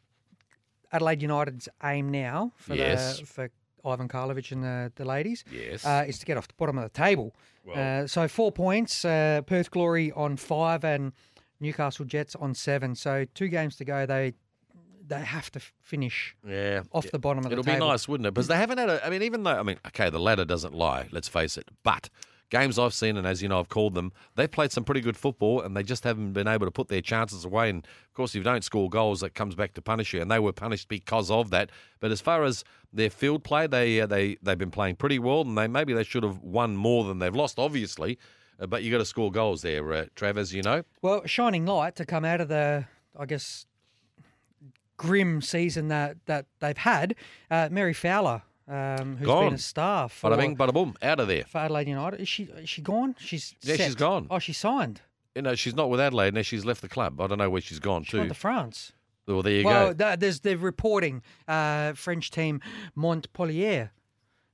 [0.92, 3.20] Adelaide United's aim now for Yes.
[3.20, 3.50] the for
[3.84, 5.84] Ivan Karlovic and the, the ladies Yes.
[5.86, 7.34] uh, is to get off the bottom of the table.
[7.74, 11.12] uh, so four points, uh, Perth Glory on five and
[11.60, 12.94] Newcastle Jets on seven.
[12.94, 14.06] So two games to go.
[14.06, 14.34] They
[15.10, 17.10] they have to finish yeah, off yeah.
[17.12, 18.32] the bottom of It'll the be nice, wouldn't it?
[18.32, 19.04] Because they haven't had a.
[19.04, 21.08] I mean, even though I mean, okay, the ladder doesn't lie.
[21.10, 21.68] Let's face it.
[21.82, 22.08] But
[22.50, 24.12] games I've seen, and as you know, I've called them.
[24.36, 27.00] They've played some pretty good football, and they just haven't been able to put their
[27.00, 27.70] chances away.
[27.70, 30.20] And of course, if you don't score goals, that comes back to punish you.
[30.22, 31.70] And they were punished because of that.
[31.98, 35.42] But as far as their field play, they uh, they they've been playing pretty well,
[35.42, 38.18] and they maybe they should have won more than they've lost, obviously.
[38.60, 40.82] Uh, but you got to score goals there, uh, Trav, as you know.
[41.02, 42.84] Well, shining light to come out of the,
[43.18, 43.66] I guess,
[44.96, 47.14] grim season that, that they've had.
[47.50, 49.46] Uh, Mary Fowler, um, who's Gone.
[49.46, 51.44] been a star for, Bada bing, bada boom, out of there.
[51.44, 52.20] for Adelaide United.
[52.20, 53.14] Is she is she gone?
[53.18, 53.96] She's Yeah, she's set.
[53.96, 54.26] gone.
[54.30, 55.00] Oh, she signed.
[55.34, 56.42] You know, she's not with Adelaide now.
[56.42, 57.20] She's left the club.
[57.20, 58.28] I don't know where she's gone She to.
[58.28, 58.92] to France.
[59.26, 60.06] well, there you well, go.
[60.08, 61.22] th- there's the reporting.
[61.48, 62.60] Uh, French team
[62.94, 63.92] Montpellier.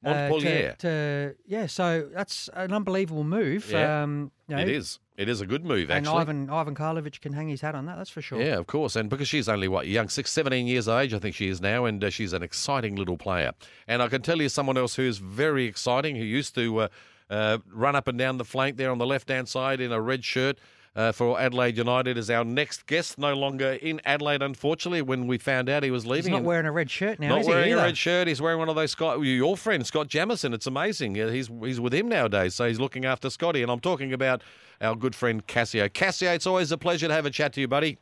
[0.06, 3.70] Uh, to- to, yeah, so that's an unbelievable move.
[3.70, 4.98] Yeah, um, you know, It is.
[5.16, 6.10] It is a good move, actually.
[6.12, 6.20] And.
[6.20, 7.96] Ivan Ivan Karlovic can hang his hat on that.
[7.96, 8.40] That's for sure.
[8.40, 8.96] Yeah, of course.
[8.96, 11.60] And because she's only, what, young, six, 17 years of age, I think she is
[11.60, 13.52] now, and uh, she's an exciting little player.
[13.88, 16.88] And I can tell you someone else who's very exciting, who used to uh,
[17.30, 20.00] uh, run up and down the flank there on the left hand side in a
[20.02, 20.58] red shirt.
[20.96, 25.02] Uh, for Adelaide United is our next guest, no longer in Adelaide, unfortunately.
[25.02, 27.28] When we found out he was leaving, He's not wearing a red shirt now.
[27.28, 28.26] not is he, wearing a red shirt.
[28.28, 30.54] He's wearing one of those Scott, your friend Scott Jamieson.
[30.54, 31.16] It's amazing.
[31.16, 33.60] He's he's with him nowadays, so he's looking after Scotty.
[33.60, 34.40] And I'm talking about
[34.80, 35.90] our good friend Cassio.
[35.90, 37.98] Cassio, it's always a pleasure to have a chat to you, buddy.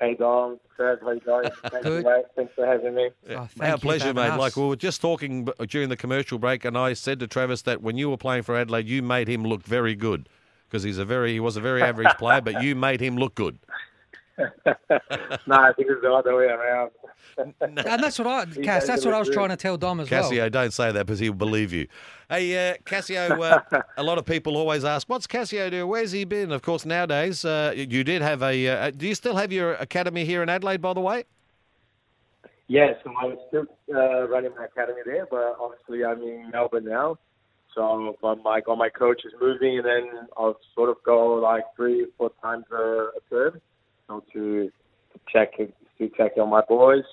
[0.00, 1.50] Hey Dom, Trev, how you going?
[1.66, 2.04] Thanks, Good.
[2.04, 2.24] mate.
[2.34, 3.10] Thanks for having me.
[3.30, 4.30] Oh, thank Our pleasure, mate.
[4.30, 4.38] us.
[4.40, 7.80] Like we were just talking during the commercial break, and I said to Travis that
[7.80, 10.28] when you were playing for Adelaide, you made him look very good
[10.68, 13.34] because he's a very he was a very average player, but you made him look
[13.34, 13.58] good.
[14.38, 14.46] no,
[15.48, 16.90] I think it's the other way around.
[17.60, 18.86] and that's what I, Cass.
[18.86, 20.30] That's what I was trying to tell Dom as Cassio, well.
[20.30, 21.88] Cassio, don't say that because he'll believe you.
[22.28, 23.60] Hey, uh, Cassio, uh,
[23.96, 25.86] a lot of people always ask, what's Cassio do?
[25.86, 26.52] Where's he been?
[26.52, 28.68] Of course, nowadays, uh, you did have a.
[28.68, 31.24] Uh, do you still have your academy here in Adelaide, by the way?
[32.68, 33.64] Yeah, so I'm still
[33.94, 37.16] uh, running my academy there, but obviously I'm in Melbourne now.
[37.74, 41.64] So but my all my coach is moving, and then I'll sort of go like
[41.76, 43.60] three, four times a, a term,
[44.06, 44.70] so to,
[45.12, 47.04] to check to check on my boys.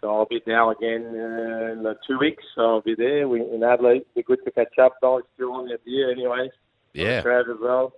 [0.00, 2.42] So I'll be down again uh, in uh, two weeks.
[2.54, 3.28] So I'll be there.
[3.28, 4.04] We in Adelaide.
[4.14, 4.94] Be good to catch up.
[5.00, 6.50] Though it's still only a year, anyways.
[6.94, 7.20] Yeah.
[7.22, 7.92] Trev as well.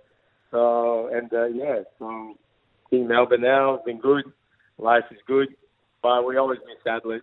[0.51, 2.35] So and uh, yeah, so
[2.91, 3.75] in Melbourne now.
[3.75, 4.25] It's been good.
[4.77, 5.55] Life is good,
[6.01, 7.21] but we always miss Adelaide.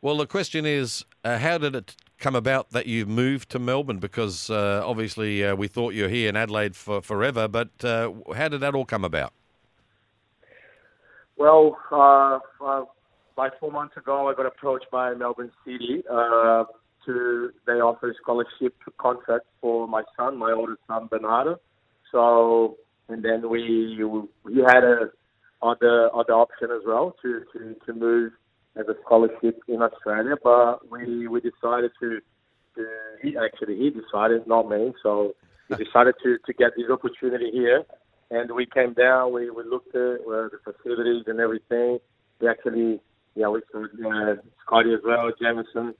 [0.00, 3.98] Well, the question is, uh, how did it come about that you moved to Melbourne?
[3.98, 8.12] Because uh, obviously uh, we thought you were here in Adelaide for forever, but uh,
[8.34, 9.32] how did that all come about?
[11.36, 12.84] Well, uh, uh,
[13.36, 16.64] like four months ago, I got approached by Melbourne City uh,
[17.06, 21.60] to they offer a scholarship contract for my son, my oldest son Bernardo.
[22.10, 22.76] So,
[23.08, 24.02] and then we
[24.44, 25.10] we had a
[25.62, 28.32] other other option as well to to to move
[28.78, 32.20] as a scholarship in Australia, but we we decided to.
[32.76, 32.86] to
[33.22, 34.92] he actually he decided, not me.
[35.02, 35.34] So
[35.68, 37.84] we decided to to get this opportunity here
[38.30, 39.32] and we came down.
[39.32, 41.98] We we looked at uh, the facilities and everything.
[42.40, 43.00] We actually,
[43.34, 45.30] yeah, we saw uh, Scotty as well.
[45.40, 45.94] Jamieson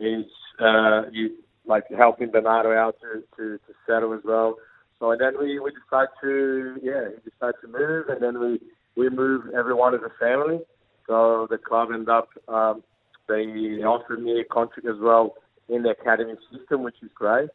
[0.00, 0.26] is
[0.60, 1.32] uh, he's
[1.66, 4.56] like helping Bernardo out to, to to settle as well.
[4.98, 8.60] So and then we we decided to yeah, we decided to move, and then we
[8.96, 10.60] we moved everyone as a family.
[11.06, 12.82] So the club ended up um,
[13.28, 13.44] they
[13.82, 15.34] offered me a contract as well
[15.68, 17.48] in the academy system, which is great.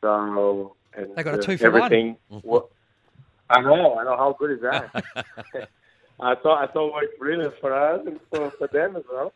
[0.00, 1.82] So and They got a two for one.
[1.82, 2.16] everything.
[2.42, 2.64] wa-
[3.50, 4.16] I know, I know.
[4.16, 4.90] How good is that?
[6.20, 9.32] I thought I thought it worked brilliant for us and for, for them as well.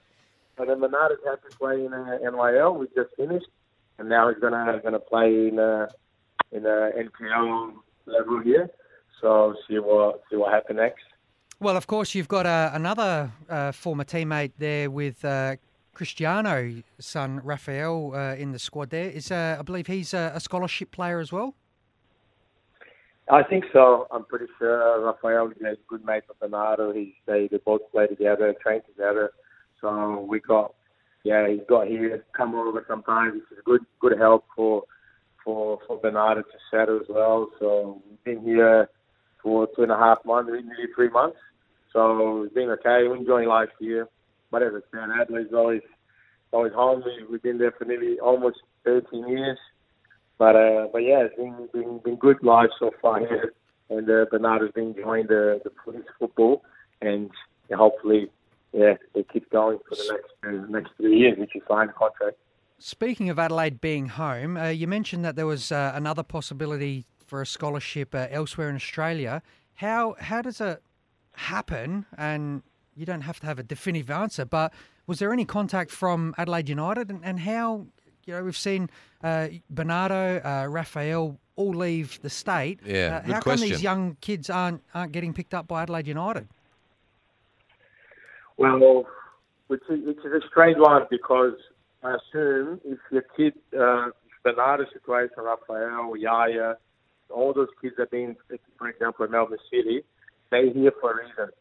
[0.58, 2.78] And then Bernardo's happy playing in uh, NYL.
[2.78, 3.46] We just finished,
[3.98, 5.86] and now he's gonna gonna play in uh,
[6.52, 7.72] in uh, NPL
[8.06, 8.68] level here.
[9.20, 11.02] So see what see what happens next.
[11.60, 15.56] Well, of course, you've got uh, another uh, former teammate there with uh,
[15.92, 18.90] Cristiano, son Rafael, uh, in the squad.
[18.90, 21.56] There is, uh, I believe, he's a, a scholarship player as well.
[23.28, 24.06] I think so.
[24.12, 26.92] I'm pretty sure Rafael is a good mate with Bernardo.
[26.92, 29.32] He's they, they both play together, train together.
[29.80, 30.74] So we got
[31.24, 34.84] yeah, he's got here come over sometimes, which is good good help for
[35.44, 37.50] for for Bernardo to settle as well.
[37.58, 38.88] So we've been here
[39.48, 41.38] for two and a half months, nearly three months.
[41.92, 43.08] So it's been okay.
[43.08, 44.06] We're enjoying life here.
[44.50, 45.80] But as I said, Adelaide's always
[46.52, 47.02] always home.
[47.04, 49.58] We, we've been there for nearly almost 13 years.
[50.38, 53.54] But uh, but yeah, it's been been, been good life so far here,
[53.90, 56.62] and uh, Bernardo's been enjoying the the police football,
[57.00, 57.30] and
[57.74, 58.30] hopefully,
[58.72, 62.36] yeah, they keep going for the next uh, next three years, which is fine contract.
[62.78, 67.42] Speaking of Adelaide being home, uh, you mentioned that there was uh, another possibility for
[67.42, 69.42] a scholarship uh, elsewhere in Australia.
[69.74, 70.82] How how does it
[71.32, 72.06] happen?
[72.16, 72.62] And
[72.96, 74.72] you don't have to have a definitive answer, but
[75.06, 77.10] was there any contact from Adelaide United?
[77.10, 77.86] And, and how
[78.24, 78.90] you know we've seen
[79.22, 82.80] uh, Bernardo, uh, Raphael all leave the state.
[82.84, 86.08] Yeah, Uh, good how come these young kids aren't aren't getting picked up by Adelaide
[86.08, 86.48] United?
[88.56, 89.06] Well,
[89.68, 91.54] which is, which is a strange one because
[92.02, 94.10] I assume if your kid, uh,
[94.42, 96.76] Bernardo's situation, Rafael, Yaya,
[97.30, 98.36] all those kids have been,
[98.78, 100.02] for example, in Melbourne City,
[100.50, 101.52] they're here for a reason.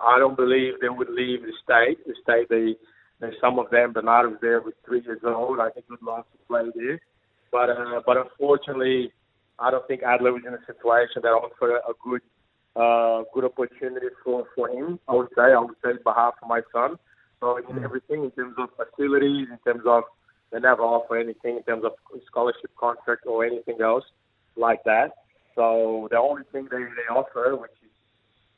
[0.00, 2.04] I don't believe they would leave the state.
[2.06, 2.74] The state, they,
[3.20, 5.60] they some of them, Bernardo was there with three years old.
[5.60, 7.00] I think would love to play there.
[7.50, 9.12] But, uh, but unfortunately,
[9.58, 12.22] I don't think Adelaide was in a situation that offered a, a good
[12.74, 15.52] uh, good opportunity for, for him, I would say.
[15.52, 16.96] I would say on behalf of my son.
[17.40, 20.04] So in everything, in terms of facilities, in terms of
[20.50, 21.92] they never offer anything in terms of
[22.26, 24.04] scholarship contract or anything else
[24.56, 25.12] like that.
[25.54, 27.90] So the only thing they, they offer, which is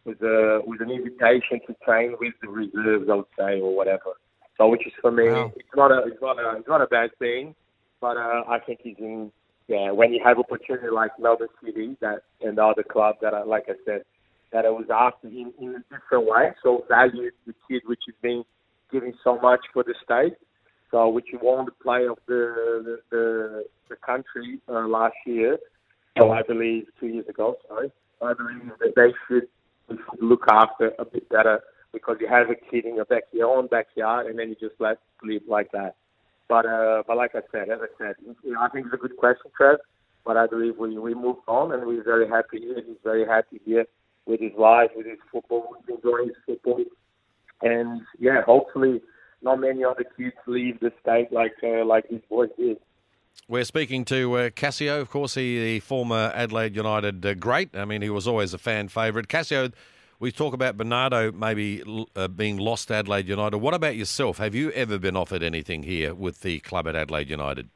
[0.04, 4.12] was a was an invitation to train with the reserves, I would say, or whatever.
[4.58, 5.52] So which is for me, Wow.
[5.56, 7.54] it's not a it's not a it's not a bad thing,
[8.00, 9.32] but uh, I think he's in
[9.66, 13.42] yeah when you have opportunity like Melbourne City that and the other club that I,
[13.42, 14.02] like I said
[14.52, 18.14] that I was after him in a different way, so value the kid which has
[18.22, 18.44] been
[18.92, 20.34] giving so much for the state.
[20.90, 25.58] So which won the play of the the the, the country uh, last year.
[26.18, 27.56] So I believe two years ago.
[27.68, 27.90] Sorry,
[28.22, 29.48] I believe that they should
[29.88, 31.60] we should look after a bit better
[31.92, 34.80] because you have a kid in your back, your own backyard, and then you just
[34.80, 35.96] let sleep like that.
[36.48, 38.98] But uh, but like I said, as I said, you know, I think it's a
[38.98, 39.78] good question, Trev.
[40.24, 42.76] But I believe we we moved on, and we're very happy here.
[42.86, 43.86] He's very happy here
[44.26, 46.82] with his life, with his football, he's enjoying his football,
[47.62, 49.00] and yeah, hopefully
[49.42, 52.78] not many other kids leave the state like uh, like his boys did.
[53.46, 57.76] We're speaking to uh, Cassio, of course, he the former Adelaide United uh, great.
[57.76, 59.28] I mean, he was always a fan favourite.
[59.28, 59.70] Cassio,
[60.18, 61.82] we talk about Bernardo maybe
[62.16, 63.58] uh, being lost to Adelaide United.
[63.58, 64.38] What about yourself?
[64.38, 67.68] Have you ever been offered anything here with the club at Adelaide United?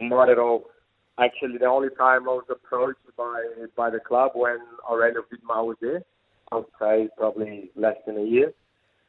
[0.00, 0.70] Not at all.
[1.18, 3.42] Actually, the only time I was approached by
[3.76, 4.58] by the club when
[4.90, 6.02] Aurelio Vidmar was there,
[6.50, 8.54] I would say probably less than a year,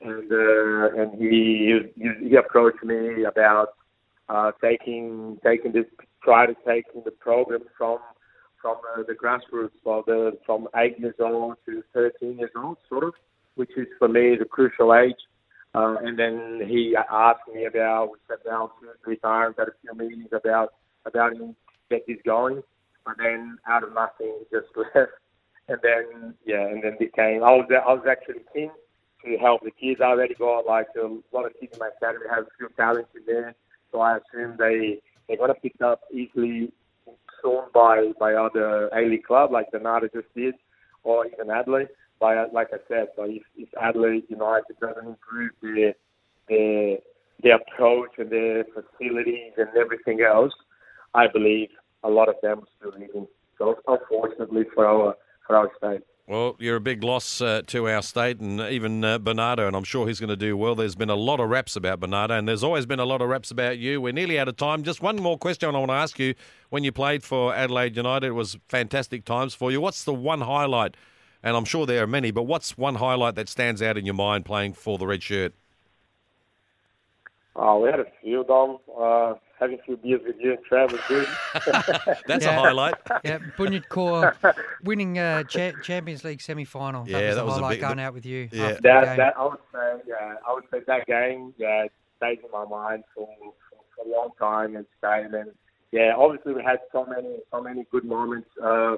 [0.01, 3.69] and uh, and he, he he approached me about
[4.33, 5.85] uh, taking taking this
[6.23, 7.99] try to taking the program from
[8.61, 13.03] from uh, the grassroots, well, the from eight years old to 13 years old, sort
[13.03, 13.13] of,
[13.55, 15.21] which is for me the crucial age.
[15.75, 19.71] Uh, and then he asked me about, we sat down two three times, had a
[19.81, 20.73] few meetings about
[21.05, 21.55] about him
[21.89, 22.63] get this going.
[23.05, 25.11] But then out of nothing, he just left.
[25.67, 27.43] And then yeah, and then became.
[27.43, 28.71] I was I was actually keen
[29.25, 29.99] to help the kids.
[30.01, 33.09] I already got like a lot of kids in my academy have a few talents
[33.15, 33.55] in there,
[33.93, 36.73] so I assume they they're gonna pick up easily
[37.41, 40.55] soon by by other A League club like Nada just did,
[41.03, 41.89] or even Adelaide.
[42.19, 45.93] By like I said, so if, if Adelaide United doesn't improve their
[46.49, 46.97] their
[47.41, 50.53] their approach and their facilities and everything else,
[51.13, 51.69] I believe
[52.03, 53.27] a lot of them are still leaving.
[53.57, 55.15] So unfortunately for our
[55.45, 56.03] for our state.
[56.25, 59.83] Well, you're a big loss uh, to our state and even uh, Bernardo, and I'm
[59.83, 60.73] sure he's going to do well.
[60.73, 63.27] There's been a lot of raps about Bernardo, and there's always been a lot of
[63.27, 63.99] raps about you.
[63.99, 64.83] We're nearly out of time.
[64.83, 66.33] Just one more question I want to ask you.
[66.69, 69.81] When you played for Adelaide United, it was fantastic times for you.
[69.81, 70.95] What's the one highlight?
[71.43, 74.15] And I'm sure there are many, but what's one highlight that stands out in your
[74.15, 75.53] mind playing for the Red Shirt?
[77.55, 78.77] Oh, we had a few, Dom.
[78.99, 81.27] Uh, having a few beers with you and Trav was good.
[82.27, 82.95] That's a highlight.
[83.23, 84.33] Yeah, Bunyodkor
[84.83, 87.07] winning uh, cha- Champions League semi final.
[87.07, 88.49] Yeah, that was that a was a highlight big- going out with you.
[88.51, 88.77] Yeah.
[88.81, 91.85] that that I would say, yeah, I would say that game, yeah,
[92.17, 93.53] stays in my mind for, for,
[93.95, 95.29] for a long time and staying.
[95.33, 95.51] And
[95.91, 98.95] yeah, obviously we had so many so many good moments uh,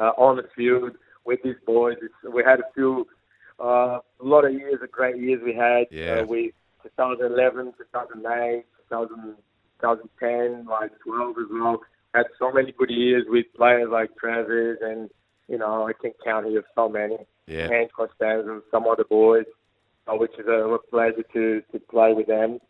[0.00, 0.92] uh, on the field
[1.24, 1.96] with these boys.
[2.02, 3.06] It's, we had a few,
[3.62, 5.86] uh, a lot of years, of great years we had.
[5.92, 6.22] Yeah.
[6.22, 9.34] Uh, we 2011, 2008, 2000,
[9.80, 11.80] 2010, like 12 as well.
[12.14, 15.08] Had so many good years with players like Travis and
[15.48, 17.16] you know I can count here so many.
[17.48, 17.68] Yeah.
[17.72, 19.46] and Costanza and some other boys,
[20.06, 22.60] uh, which is a, a pleasure to, to play with them.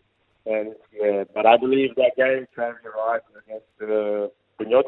[0.47, 4.31] And yeah, but I believe that game, Travis, you're right, against the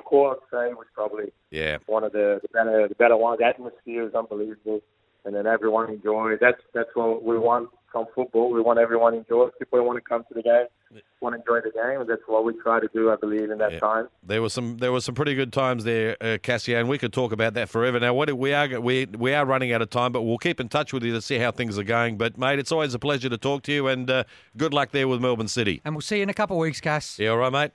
[0.05, 1.79] Core, I'd say, was probably Yeah.
[1.87, 3.39] one of the, the better the better ones.
[3.41, 4.81] The atmosphere is unbelievable,
[5.25, 6.39] and then everyone enjoys.
[6.41, 8.53] That's that's what we want from football.
[8.53, 9.47] We want everyone to enjoy.
[9.47, 9.59] it.
[9.59, 10.67] People want to come to the game,
[11.21, 13.11] want to enjoy the game, and that's what we try to do.
[13.11, 13.79] I believe in that Yeah.
[13.79, 14.09] time.
[14.23, 17.13] There was some there was some pretty good times there, uh, Cassio, and we could
[17.13, 17.99] talk about that forever.
[18.01, 20.69] Now, what we are we we are running out of time, but we'll keep in
[20.69, 22.19] touch with you to see how things are going.
[22.19, 24.25] But mate, it's always a pleasure to talk to you, and uh,
[24.57, 25.81] good luck there with Melbourne City.
[25.85, 27.19] And we'll see you in a couple of weeks, Cass.
[27.19, 27.71] Yeah, all right, mate.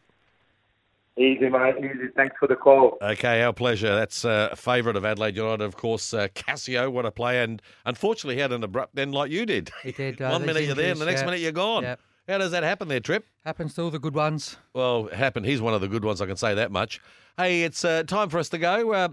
[1.20, 1.76] Easy, mate.
[1.80, 2.08] Easy.
[2.16, 2.98] Thanks for the call.
[3.02, 3.94] Okay, our pleasure.
[3.94, 6.90] That's uh, a favourite of Adelaide United, of course, uh, Cassio.
[6.90, 7.44] What a play!
[7.44, 9.70] And unfortunately, he had an abrupt end like you did.
[9.84, 11.26] He did, uh, One these minute you're there, and the next yeah.
[11.26, 11.84] minute you're gone.
[11.84, 11.96] Yeah.
[12.30, 13.26] How does that happen there, Trip?
[13.44, 14.56] Happens to all the good ones.
[14.74, 15.46] Well, it happened.
[15.46, 16.22] He's one of the good ones.
[16.22, 17.02] I can say that much.
[17.36, 18.94] Hey, it's uh, time for us to go.
[18.94, 19.10] Uh,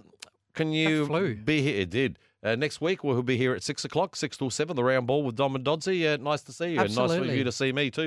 [0.54, 1.08] can you
[1.44, 1.80] be here?
[1.80, 2.18] It did.
[2.42, 4.76] Uh, next week we'll be here at six o'clock, six till seven.
[4.76, 6.06] The round ball with Dom and Doddsy.
[6.06, 8.02] Uh, nice to see you, and nice for you to see me too.